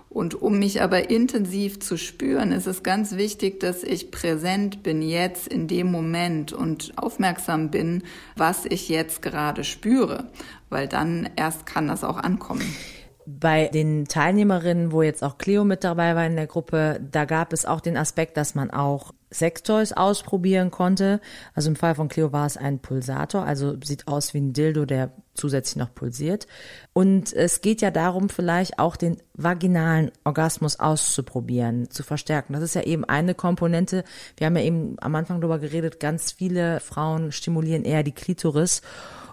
Und 0.08 0.40
um 0.40 0.58
mich 0.58 0.82
aber 0.82 1.10
intensiv 1.10 1.78
zu 1.78 1.96
spüren, 1.96 2.50
ist 2.50 2.66
es 2.66 2.82
ganz 2.82 3.16
wichtig, 3.16 3.60
dass 3.60 3.84
ich 3.84 4.10
präsent 4.10 4.82
bin 4.82 5.00
jetzt 5.00 5.46
in 5.46 5.68
dem 5.68 5.90
Moment 5.92 6.52
und 6.52 6.92
aufmerksam 6.96 7.70
bin, 7.70 8.02
was 8.36 8.64
ich 8.64 8.88
jetzt 8.88 9.22
gerade 9.22 9.62
spüre, 9.62 10.30
weil 10.70 10.88
dann 10.88 11.28
erst 11.36 11.66
kann 11.66 11.86
das 11.86 12.02
auch 12.02 12.16
ankommen. 12.16 12.74
Bei 13.26 13.68
den 13.68 14.06
Teilnehmerinnen, 14.06 14.92
wo 14.92 15.02
jetzt 15.02 15.24
auch 15.24 15.38
Cleo 15.38 15.64
mit 15.64 15.82
dabei 15.82 16.14
war 16.14 16.26
in 16.26 16.36
der 16.36 16.46
Gruppe, 16.46 17.00
da 17.10 17.24
gab 17.24 17.52
es 17.52 17.64
auch 17.64 17.80
den 17.80 17.96
Aspekt, 17.96 18.36
dass 18.36 18.54
man 18.54 18.70
auch 18.70 19.12
Sextoys 19.32 19.92
ausprobieren 19.92 20.70
konnte. 20.70 21.20
Also 21.54 21.70
im 21.70 21.76
Fall 21.76 21.94
von 21.94 22.08
Cleo 22.08 22.32
war 22.32 22.46
es 22.46 22.56
ein 22.56 22.80
Pulsator, 22.80 23.44
also 23.44 23.76
sieht 23.82 24.08
aus 24.08 24.34
wie 24.34 24.40
ein 24.40 24.52
Dildo, 24.52 24.84
der 24.84 25.10
zusätzlich 25.34 25.76
noch 25.76 25.94
pulsiert. 25.94 26.46
Und 26.92 27.32
es 27.32 27.60
geht 27.60 27.80
ja 27.80 27.90
darum, 27.90 28.28
vielleicht 28.28 28.78
auch 28.78 28.96
den 28.96 29.16
vaginalen 29.34 30.12
Orgasmus 30.24 30.78
auszuprobieren, 30.78 31.90
zu 31.90 32.02
verstärken. 32.02 32.52
Das 32.52 32.62
ist 32.62 32.74
ja 32.74 32.82
eben 32.82 33.04
eine 33.04 33.34
Komponente. 33.34 34.04
Wir 34.36 34.46
haben 34.46 34.56
ja 34.56 34.62
eben 34.62 34.96
am 35.00 35.14
Anfang 35.14 35.40
darüber 35.40 35.58
geredet, 35.58 35.98
ganz 35.98 36.30
viele 36.30 36.78
Frauen 36.80 37.32
stimulieren 37.32 37.84
eher 37.84 38.02
die 38.02 38.12
Klitoris. 38.12 38.82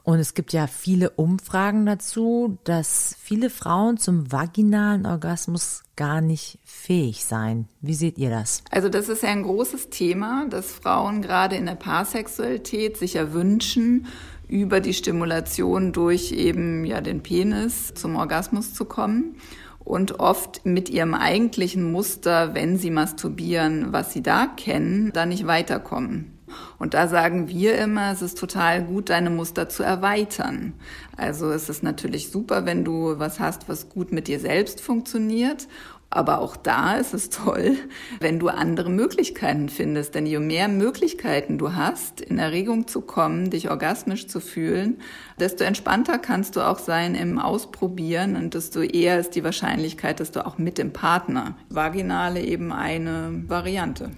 Und 0.04 0.20
es 0.20 0.34
gibt 0.34 0.52
ja 0.54 0.68
viele 0.68 1.12
Umfragen 1.12 1.86
dazu, 1.86 2.58
dass 2.64 3.16
viele 3.20 3.50
Frauen 3.50 3.98
zum 3.98 4.32
vaginalen 4.32 5.06
Orgasmus 5.06 5.84
gar 5.96 6.22
nicht 6.22 6.58
fähig 6.64 7.24
seien. 7.24 7.68
Wie 7.82 7.94
seht 7.94 8.18
ihr 8.18 8.32
das? 8.32 8.64
Also 8.72 8.90
das 8.90 9.10
ist 9.10 9.22
ja 9.22 9.30
ein 9.30 9.44
großes 9.44 9.90
Thema, 9.90 10.48
dass 10.50 10.72
Frauen 10.72 11.22
gerade 11.22 11.56
in 11.56 11.68
der 11.68 11.76
Paarsexualität 11.76 12.98
sich 12.98 13.14
ja 13.14 13.34
wünschen, 13.34 14.08
über 14.48 14.82
die 14.82 14.94
Stimulation 14.94 15.94
durch 15.94 16.32
eben 16.34 16.84
ja 16.84 17.00
den 17.00 17.24
Penis 17.24 17.94
zum 17.94 18.16
Orgasmus 18.18 18.74
zu 18.74 18.86
kommen 18.86 19.38
und 19.80 20.20
oft 20.20 20.66
mit 20.66 20.90
ihrem 20.90 21.14
eigentlichen 21.14 21.92
Muster, 21.92 22.54
wenn 22.54 22.78
sie 22.78 22.92
masturbieren, 22.92 23.94
was 23.94 24.12
sie 24.12 24.22
da 24.22 24.48
kennen, 24.48 25.12
da 25.14 25.26
nicht 25.26 25.48
weiterkommen. 25.48 26.38
Und 26.80 26.94
da 26.94 27.08
sagen 27.08 27.48
wir 27.48 27.78
immer, 27.78 28.12
es 28.12 28.22
ist 28.22 28.38
total 28.38 28.84
gut, 28.84 29.10
deine 29.10 29.30
Muster 29.30 29.70
zu 29.70 29.84
erweitern. 29.84 30.74
Also 31.18 31.52
es 31.52 31.70
ist 31.70 31.84
natürlich 31.84 32.32
super, 32.32 32.66
wenn 32.66 32.84
du 32.84 33.20
was 33.20 33.40
hast, 33.40 33.70
was 33.70 33.90
gut 33.90 34.12
mit 34.12 34.28
dir 34.28 34.40
selbst 34.40 34.82
funktioniert. 34.82 35.68
Aber 36.14 36.42
auch 36.42 36.58
da 36.58 36.96
ist 36.96 37.14
es 37.14 37.30
toll, 37.30 37.78
wenn 38.20 38.38
du 38.38 38.50
andere 38.50 38.90
Möglichkeiten 38.90 39.70
findest. 39.70 40.14
Denn 40.14 40.26
je 40.26 40.40
mehr 40.40 40.68
Möglichkeiten 40.68 41.58
du 41.58 41.74
hast, 41.74 42.20
in 42.20 42.38
Erregung 42.38 42.86
zu 42.88 43.00
kommen, 43.00 43.50
dich 43.50 43.70
orgasmisch 43.70 44.28
zu 44.28 44.42
fühlen, 44.42 44.98
desto 45.40 45.64
entspannter 45.64 46.20
kannst 46.20 46.58
du 46.58 46.68
auch 46.68 46.80
sein 46.80 47.16
im 47.16 47.40
Ausprobieren 47.40 48.36
und 48.36 48.54
desto 48.56 48.82
eher 48.82 49.20
ist 49.20 49.36
die 49.36 49.46
Wahrscheinlichkeit, 49.46 50.20
dass 50.20 50.32
du 50.32 50.46
auch 50.46 50.58
mit 50.58 50.78
dem 50.78 50.92
Partner, 50.92 51.56
vaginale 51.70 52.42
eben 52.42 52.74
eine 52.74 53.46
Variante. 53.48 54.12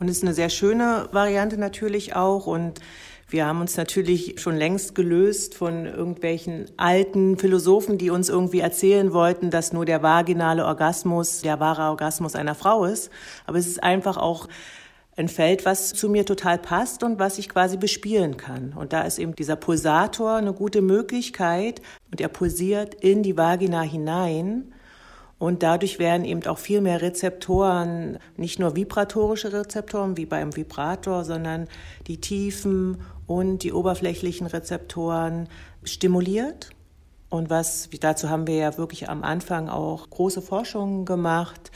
Und 0.00 0.08
es 0.08 0.16
ist 0.16 0.24
eine 0.24 0.34
sehr 0.34 0.48
schöne 0.48 1.08
Variante 1.12 1.58
natürlich 1.58 2.16
auch. 2.16 2.46
Und 2.46 2.80
wir 3.28 3.46
haben 3.46 3.60
uns 3.60 3.76
natürlich 3.76 4.40
schon 4.40 4.56
längst 4.56 4.94
gelöst 4.94 5.54
von 5.54 5.84
irgendwelchen 5.84 6.64
alten 6.78 7.36
Philosophen, 7.36 7.98
die 7.98 8.08
uns 8.08 8.30
irgendwie 8.30 8.60
erzählen 8.60 9.12
wollten, 9.12 9.50
dass 9.50 9.74
nur 9.74 9.84
der 9.84 10.02
vaginale 10.02 10.64
Orgasmus 10.64 11.42
der 11.42 11.60
wahre 11.60 11.82
Orgasmus 11.82 12.34
einer 12.34 12.54
Frau 12.54 12.86
ist. 12.86 13.10
Aber 13.46 13.58
es 13.58 13.66
ist 13.66 13.82
einfach 13.82 14.16
auch 14.16 14.48
ein 15.16 15.28
Feld, 15.28 15.66
was 15.66 15.92
zu 15.92 16.08
mir 16.08 16.24
total 16.24 16.56
passt 16.56 17.02
und 17.02 17.18
was 17.18 17.36
ich 17.36 17.50
quasi 17.50 17.76
bespielen 17.76 18.38
kann. 18.38 18.72
Und 18.72 18.94
da 18.94 19.02
ist 19.02 19.18
eben 19.18 19.34
dieser 19.34 19.56
Pulsator 19.56 20.36
eine 20.36 20.54
gute 20.54 20.80
Möglichkeit 20.80 21.82
und 22.10 22.22
er 22.22 22.28
pulsiert 22.28 22.94
in 22.94 23.22
die 23.22 23.36
Vagina 23.36 23.82
hinein 23.82 24.72
und 25.40 25.62
dadurch 25.62 25.98
werden 25.98 26.26
eben 26.26 26.44
auch 26.46 26.58
viel 26.58 26.82
mehr 26.82 27.00
Rezeptoren, 27.00 28.18
nicht 28.36 28.58
nur 28.58 28.76
vibratorische 28.76 29.54
Rezeptoren 29.54 30.18
wie 30.18 30.26
beim 30.26 30.54
Vibrator, 30.54 31.24
sondern 31.24 31.66
die 32.06 32.20
tiefen 32.20 33.00
und 33.26 33.62
die 33.62 33.72
oberflächlichen 33.72 34.46
Rezeptoren 34.46 35.48
stimuliert. 35.82 36.68
Und 37.30 37.48
was, 37.48 37.88
dazu 38.00 38.28
haben 38.28 38.46
wir 38.46 38.56
ja 38.56 38.76
wirklich 38.76 39.08
am 39.08 39.22
Anfang 39.24 39.70
auch 39.70 40.10
große 40.10 40.42
Forschungen 40.42 41.06
gemacht, 41.06 41.70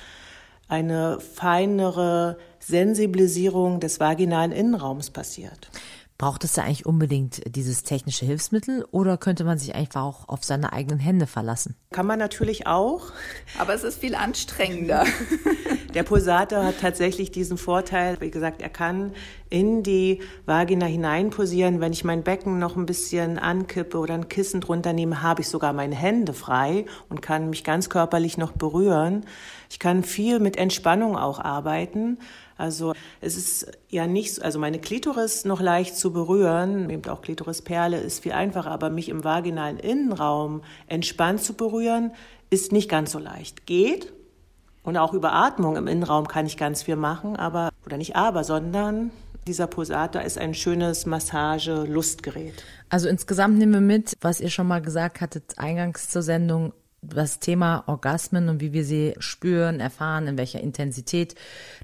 eine 0.68 1.18
feinere 1.18 2.36
Sensibilisierung 2.58 3.80
des 3.80 3.98
vaginalen 3.98 4.52
Innenraums 4.52 5.08
passiert. 5.08 5.70
Braucht 6.16 6.44
es 6.44 6.52
da 6.52 6.62
eigentlich 6.62 6.86
unbedingt 6.86 7.42
dieses 7.56 7.82
technische 7.82 8.24
Hilfsmittel 8.24 8.84
oder 8.92 9.16
könnte 9.16 9.42
man 9.42 9.58
sich 9.58 9.74
einfach 9.74 10.02
auch 10.02 10.28
auf 10.28 10.44
seine 10.44 10.72
eigenen 10.72 11.00
Hände 11.00 11.26
verlassen? 11.26 11.74
Kann 11.90 12.06
man 12.06 12.20
natürlich 12.20 12.68
auch. 12.68 13.10
Aber 13.58 13.74
es 13.74 13.82
ist 13.82 13.98
viel 13.98 14.14
anstrengender. 14.14 15.04
Der 15.94 16.04
Pulsator 16.04 16.64
hat 16.64 16.80
tatsächlich 16.80 17.30
diesen 17.30 17.56
Vorteil, 17.56 18.20
wie 18.20 18.30
gesagt, 18.30 18.62
er 18.62 18.68
kann 18.68 19.12
in 19.48 19.84
die 19.84 20.22
Vagina 20.44 20.86
hineinpulsieren. 20.86 21.80
Wenn 21.80 21.92
ich 21.92 22.02
mein 22.02 22.24
Becken 22.24 22.58
noch 22.58 22.76
ein 22.76 22.86
bisschen 22.86 23.38
ankippe 23.38 23.98
oder 23.98 24.14
ein 24.14 24.28
Kissen 24.28 24.60
drunter 24.60 24.92
nehme, 24.92 25.22
habe 25.22 25.42
ich 25.42 25.48
sogar 25.48 25.72
meine 25.72 25.94
Hände 25.94 26.32
frei 26.32 26.86
und 27.08 27.22
kann 27.22 27.48
mich 27.48 27.62
ganz 27.62 27.90
körperlich 27.90 28.38
noch 28.38 28.50
berühren. 28.50 29.24
Ich 29.70 29.78
kann 29.78 30.02
viel 30.02 30.40
mit 30.40 30.56
Entspannung 30.56 31.16
auch 31.16 31.38
arbeiten. 31.38 32.18
Also 32.56 32.94
es 33.20 33.36
ist 33.36 33.72
ja 33.88 34.06
nicht, 34.06 34.42
also 34.42 34.58
meine 34.58 34.78
Klitoris 34.78 35.44
noch 35.44 35.60
leicht 35.60 35.96
zu 35.96 36.12
berühren, 36.12 36.88
eben 36.90 37.08
auch 37.08 37.22
Klitorisperle 37.22 37.98
ist 37.98 38.22
viel 38.22 38.32
einfacher, 38.32 38.70
aber 38.70 38.90
mich 38.90 39.08
im 39.08 39.24
vaginalen 39.24 39.78
Innenraum 39.78 40.62
entspannt 40.86 41.42
zu 41.42 41.54
berühren, 41.54 42.12
ist 42.50 42.72
nicht 42.72 42.88
ganz 42.88 43.12
so 43.12 43.18
leicht. 43.18 43.66
Geht. 43.66 44.12
Und 44.82 44.96
auch 44.98 45.14
über 45.14 45.32
Atmung 45.32 45.76
im 45.76 45.86
Innenraum 45.86 46.28
kann 46.28 46.46
ich 46.46 46.56
ganz 46.56 46.82
viel 46.82 46.96
machen, 46.96 47.36
aber, 47.36 47.70
oder 47.86 47.96
nicht 47.96 48.16
aber, 48.16 48.44
sondern 48.44 49.10
dieser 49.46 49.66
Pulsator 49.66 50.22
ist 50.22 50.38
ein 50.38 50.54
schönes 50.54 51.06
Massage-Lustgerät. 51.06 52.64
Also 52.88 53.08
insgesamt 53.08 53.58
nehmen 53.58 53.72
wir 53.72 53.80
mit, 53.80 54.14
was 54.20 54.40
ihr 54.40 54.50
schon 54.50 54.66
mal 54.66 54.80
gesagt 54.80 55.20
hattet, 55.20 55.58
eingangs 55.58 56.08
zur 56.08 56.22
Sendung, 56.22 56.72
das 57.08 57.38
Thema 57.38 57.84
Orgasmen 57.86 58.48
und 58.48 58.60
wie 58.60 58.72
wir 58.72 58.84
sie 58.84 59.14
spüren, 59.18 59.80
erfahren, 59.80 60.26
in 60.26 60.38
welcher 60.38 60.60
Intensität, 60.60 61.34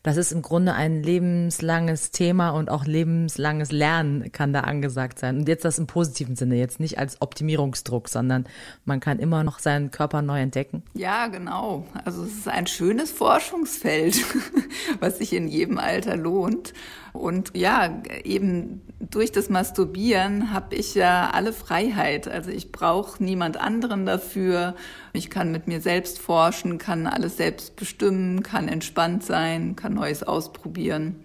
das 0.02 0.16
ist 0.16 0.32
im 0.32 0.42
Grunde 0.42 0.74
ein 0.74 1.02
lebenslanges 1.02 2.10
Thema 2.10 2.50
und 2.50 2.70
auch 2.70 2.84
lebenslanges 2.84 3.72
Lernen 3.72 4.32
kann 4.32 4.52
da 4.52 4.60
angesagt 4.60 5.18
sein. 5.18 5.38
Und 5.38 5.48
jetzt 5.48 5.64
das 5.64 5.78
im 5.78 5.86
positiven 5.86 6.36
Sinne, 6.36 6.56
jetzt 6.56 6.80
nicht 6.80 6.98
als 6.98 7.20
Optimierungsdruck, 7.20 8.08
sondern 8.08 8.46
man 8.84 9.00
kann 9.00 9.18
immer 9.18 9.44
noch 9.44 9.58
seinen 9.58 9.90
Körper 9.90 10.22
neu 10.22 10.40
entdecken. 10.40 10.82
Ja, 10.94 11.26
genau. 11.26 11.86
Also 12.04 12.24
es 12.24 12.38
ist 12.38 12.48
ein 12.48 12.66
schönes 12.66 13.10
Forschungsfeld, 13.10 14.16
was 15.00 15.18
sich 15.18 15.32
in 15.32 15.48
jedem 15.48 15.78
Alter 15.78 16.16
lohnt. 16.16 16.72
Und 17.12 17.56
ja, 17.56 18.02
eben 18.24 18.82
durch 19.00 19.32
das 19.32 19.48
Masturbieren 19.48 20.52
habe 20.52 20.74
ich 20.76 20.94
ja 20.94 21.30
alle 21.30 21.52
Freiheit. 21.52 22.28
Also 22.28 22.50
ich 22.50 22.70
brauche 22.70 23.22
niemand 23.22 23.56
anderen 23.56 24.06
dafür. 24.06 24.76
Ich 25.12 25.30
kann 25.30 25.50
mit 25.50 25.66
mir 25.66 25.80
selbst 25.80 26.18
forschen, 26.18 26.78
kann 26.78 27.06
alles 27.06 27.36
selbst 27.36 27.76
bestimmen, 27.76 28.42
kann 28.42 28.68
entspannt 28.68 29.24
sein, 29.24 29.74
kann 29.74 29.94
Neues 29.94 30.22
ausprobieren. 30.22 31.16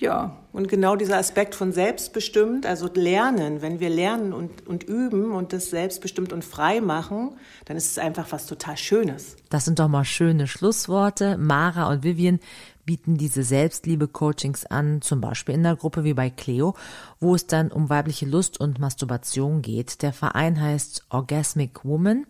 Ja. 0.00 0.36
Und 0.52 0.68
genau 0.68 0.96
dieser 0.96 1.18
Aspekt 1.18 1.54
von 1.54 1.72
selbstbestimmt, 1.72 2.66
also 2.66 2.88
lernen, 2.92 3.62
wenn 3.62 3.78
wir 3.78 3.90
lernen 3.90 4.32
und, 4.32 4.66
und 4.66 4.82
üben 4.82 5.30
und 5.30 5.52
das 5.52 5.70
selbstbestimmt 5.70 6.32
und 6.32 6.44
frei 6.44 6.80
machen, 6.80 7.36
dann 7.66 7.76
ist 7.76 7.90
es 7.92 7.98
einfach 7.98 8.26
was 8.32 8.46
total 8.46 8.76
Schönes. 8.76 9.36
Das 9.50 9.66
sind 9.66 9.78
doch 9.78 9.88
mal 9.88 10.04
schöne 10.04 10.48
Schlussworte. 10.48 11.36
Mara 11.36 11.88
und 11.88 12.02
Vivian 12.02 12.40
bieten 12.84 13.18
diese 13.18 13.44
Selbstliebe-Coachings 13.44 14.66
an, 14.66 15.02
zum 15.02 15.20
Beispiel 15.20 15.54
in 15.54 15.62
der 15.62 15.76
Gruppe 15.76 16.02
wie 16.02 16.14
bei 16.14 16.30
Cleo, 16.30 16.74
wo 17.20 17.34
es 17.34 17.46
dann 17.46 17.70
um 17.70 17.88
weibliche 17.90 18.26
Lust 18.26 18.58
und 18.58 18.80
Masturbation 18.80 19.62
geht. 19.62 20.02
Der 20.02 20.12
Verein 20.12 20.60
heißt 20.60 21.04
Orgasmic 21.10 21.84
Woman 21.84 22.26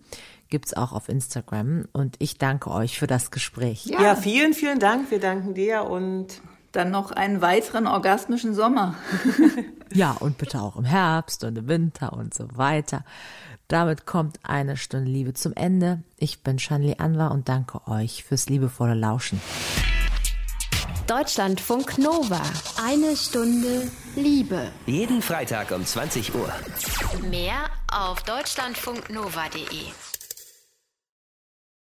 gibt's 0.51 0.75
auch 0.75 0.93
auf 0.93 1.09
Instagram. 1.09 1.85
Und 1.93 2.17
ich 2.19 2.37
danke 2.37 2.73
euch 2.73 2.99
für 2.99 3.07
das 3.07 3.31
Gespräch. 3.31 3.87
Ja. 3.87 4.03
ja, 4.03 4.17
vielen, 4.17 4.53
vielen 4.53 4.81
Dank. 4.81 5.11
Wir 5.13 5.21
danken 5.21 5.55
dir 5.55 5.85
und 5.85 6.43
dann 6.73 6.91
noch 6.91 7.11
einen 7.11 7.41
weiteren 7.41 7.87
orgasmischen 7.87 8.55
Sommer. 8.55 8.95
ja, 9.93 10.13
und 10.13 10.39
bitte 10.39 10.61
auch 10.61 10.77
im 10.77 10.85
Herbst 10.85 11.45
und 11.45 11.57
im 11.59 11.69
Winter 11.69 12.13
und 12.13 12.35
so 12.35 12.57
weiter. 12.57 13.05
Damit 13.69 14.05
kommt 14.05 14.41
eine 14.43 14.77
Stunde 14.77 15.11
Liebe 15.11 15.33
zum 15.35 15.53
Ende. 15.55 16.03
Ich 16.17 16.43
bin 16.43 16.59
Shanli 16.59 16.97
Anwar 16.99 17.31
und 17.31 17.49
danke 17.49 17.87
euch 17.87 18.25
fürs 18.25 18.49
liebevolle 18.49 18.95
Lauschen. 18.95 19.41
Deutschlandfunk 21.07 21.99
Nova. 21.99 22.41
Eine 22.85 23.17
Stunde 23.17 23.91
Liebe. 24.17 24.71
Jeden 24.87 25.23
Freitag 25.23 25.71
um 25.73 25.85
20 25.85 26.35
Uhr. 26.35 26.53
Mehr 27.29 27.67
auf 27.93 28.23
deutschlandfunknova.de. 28.23 30.10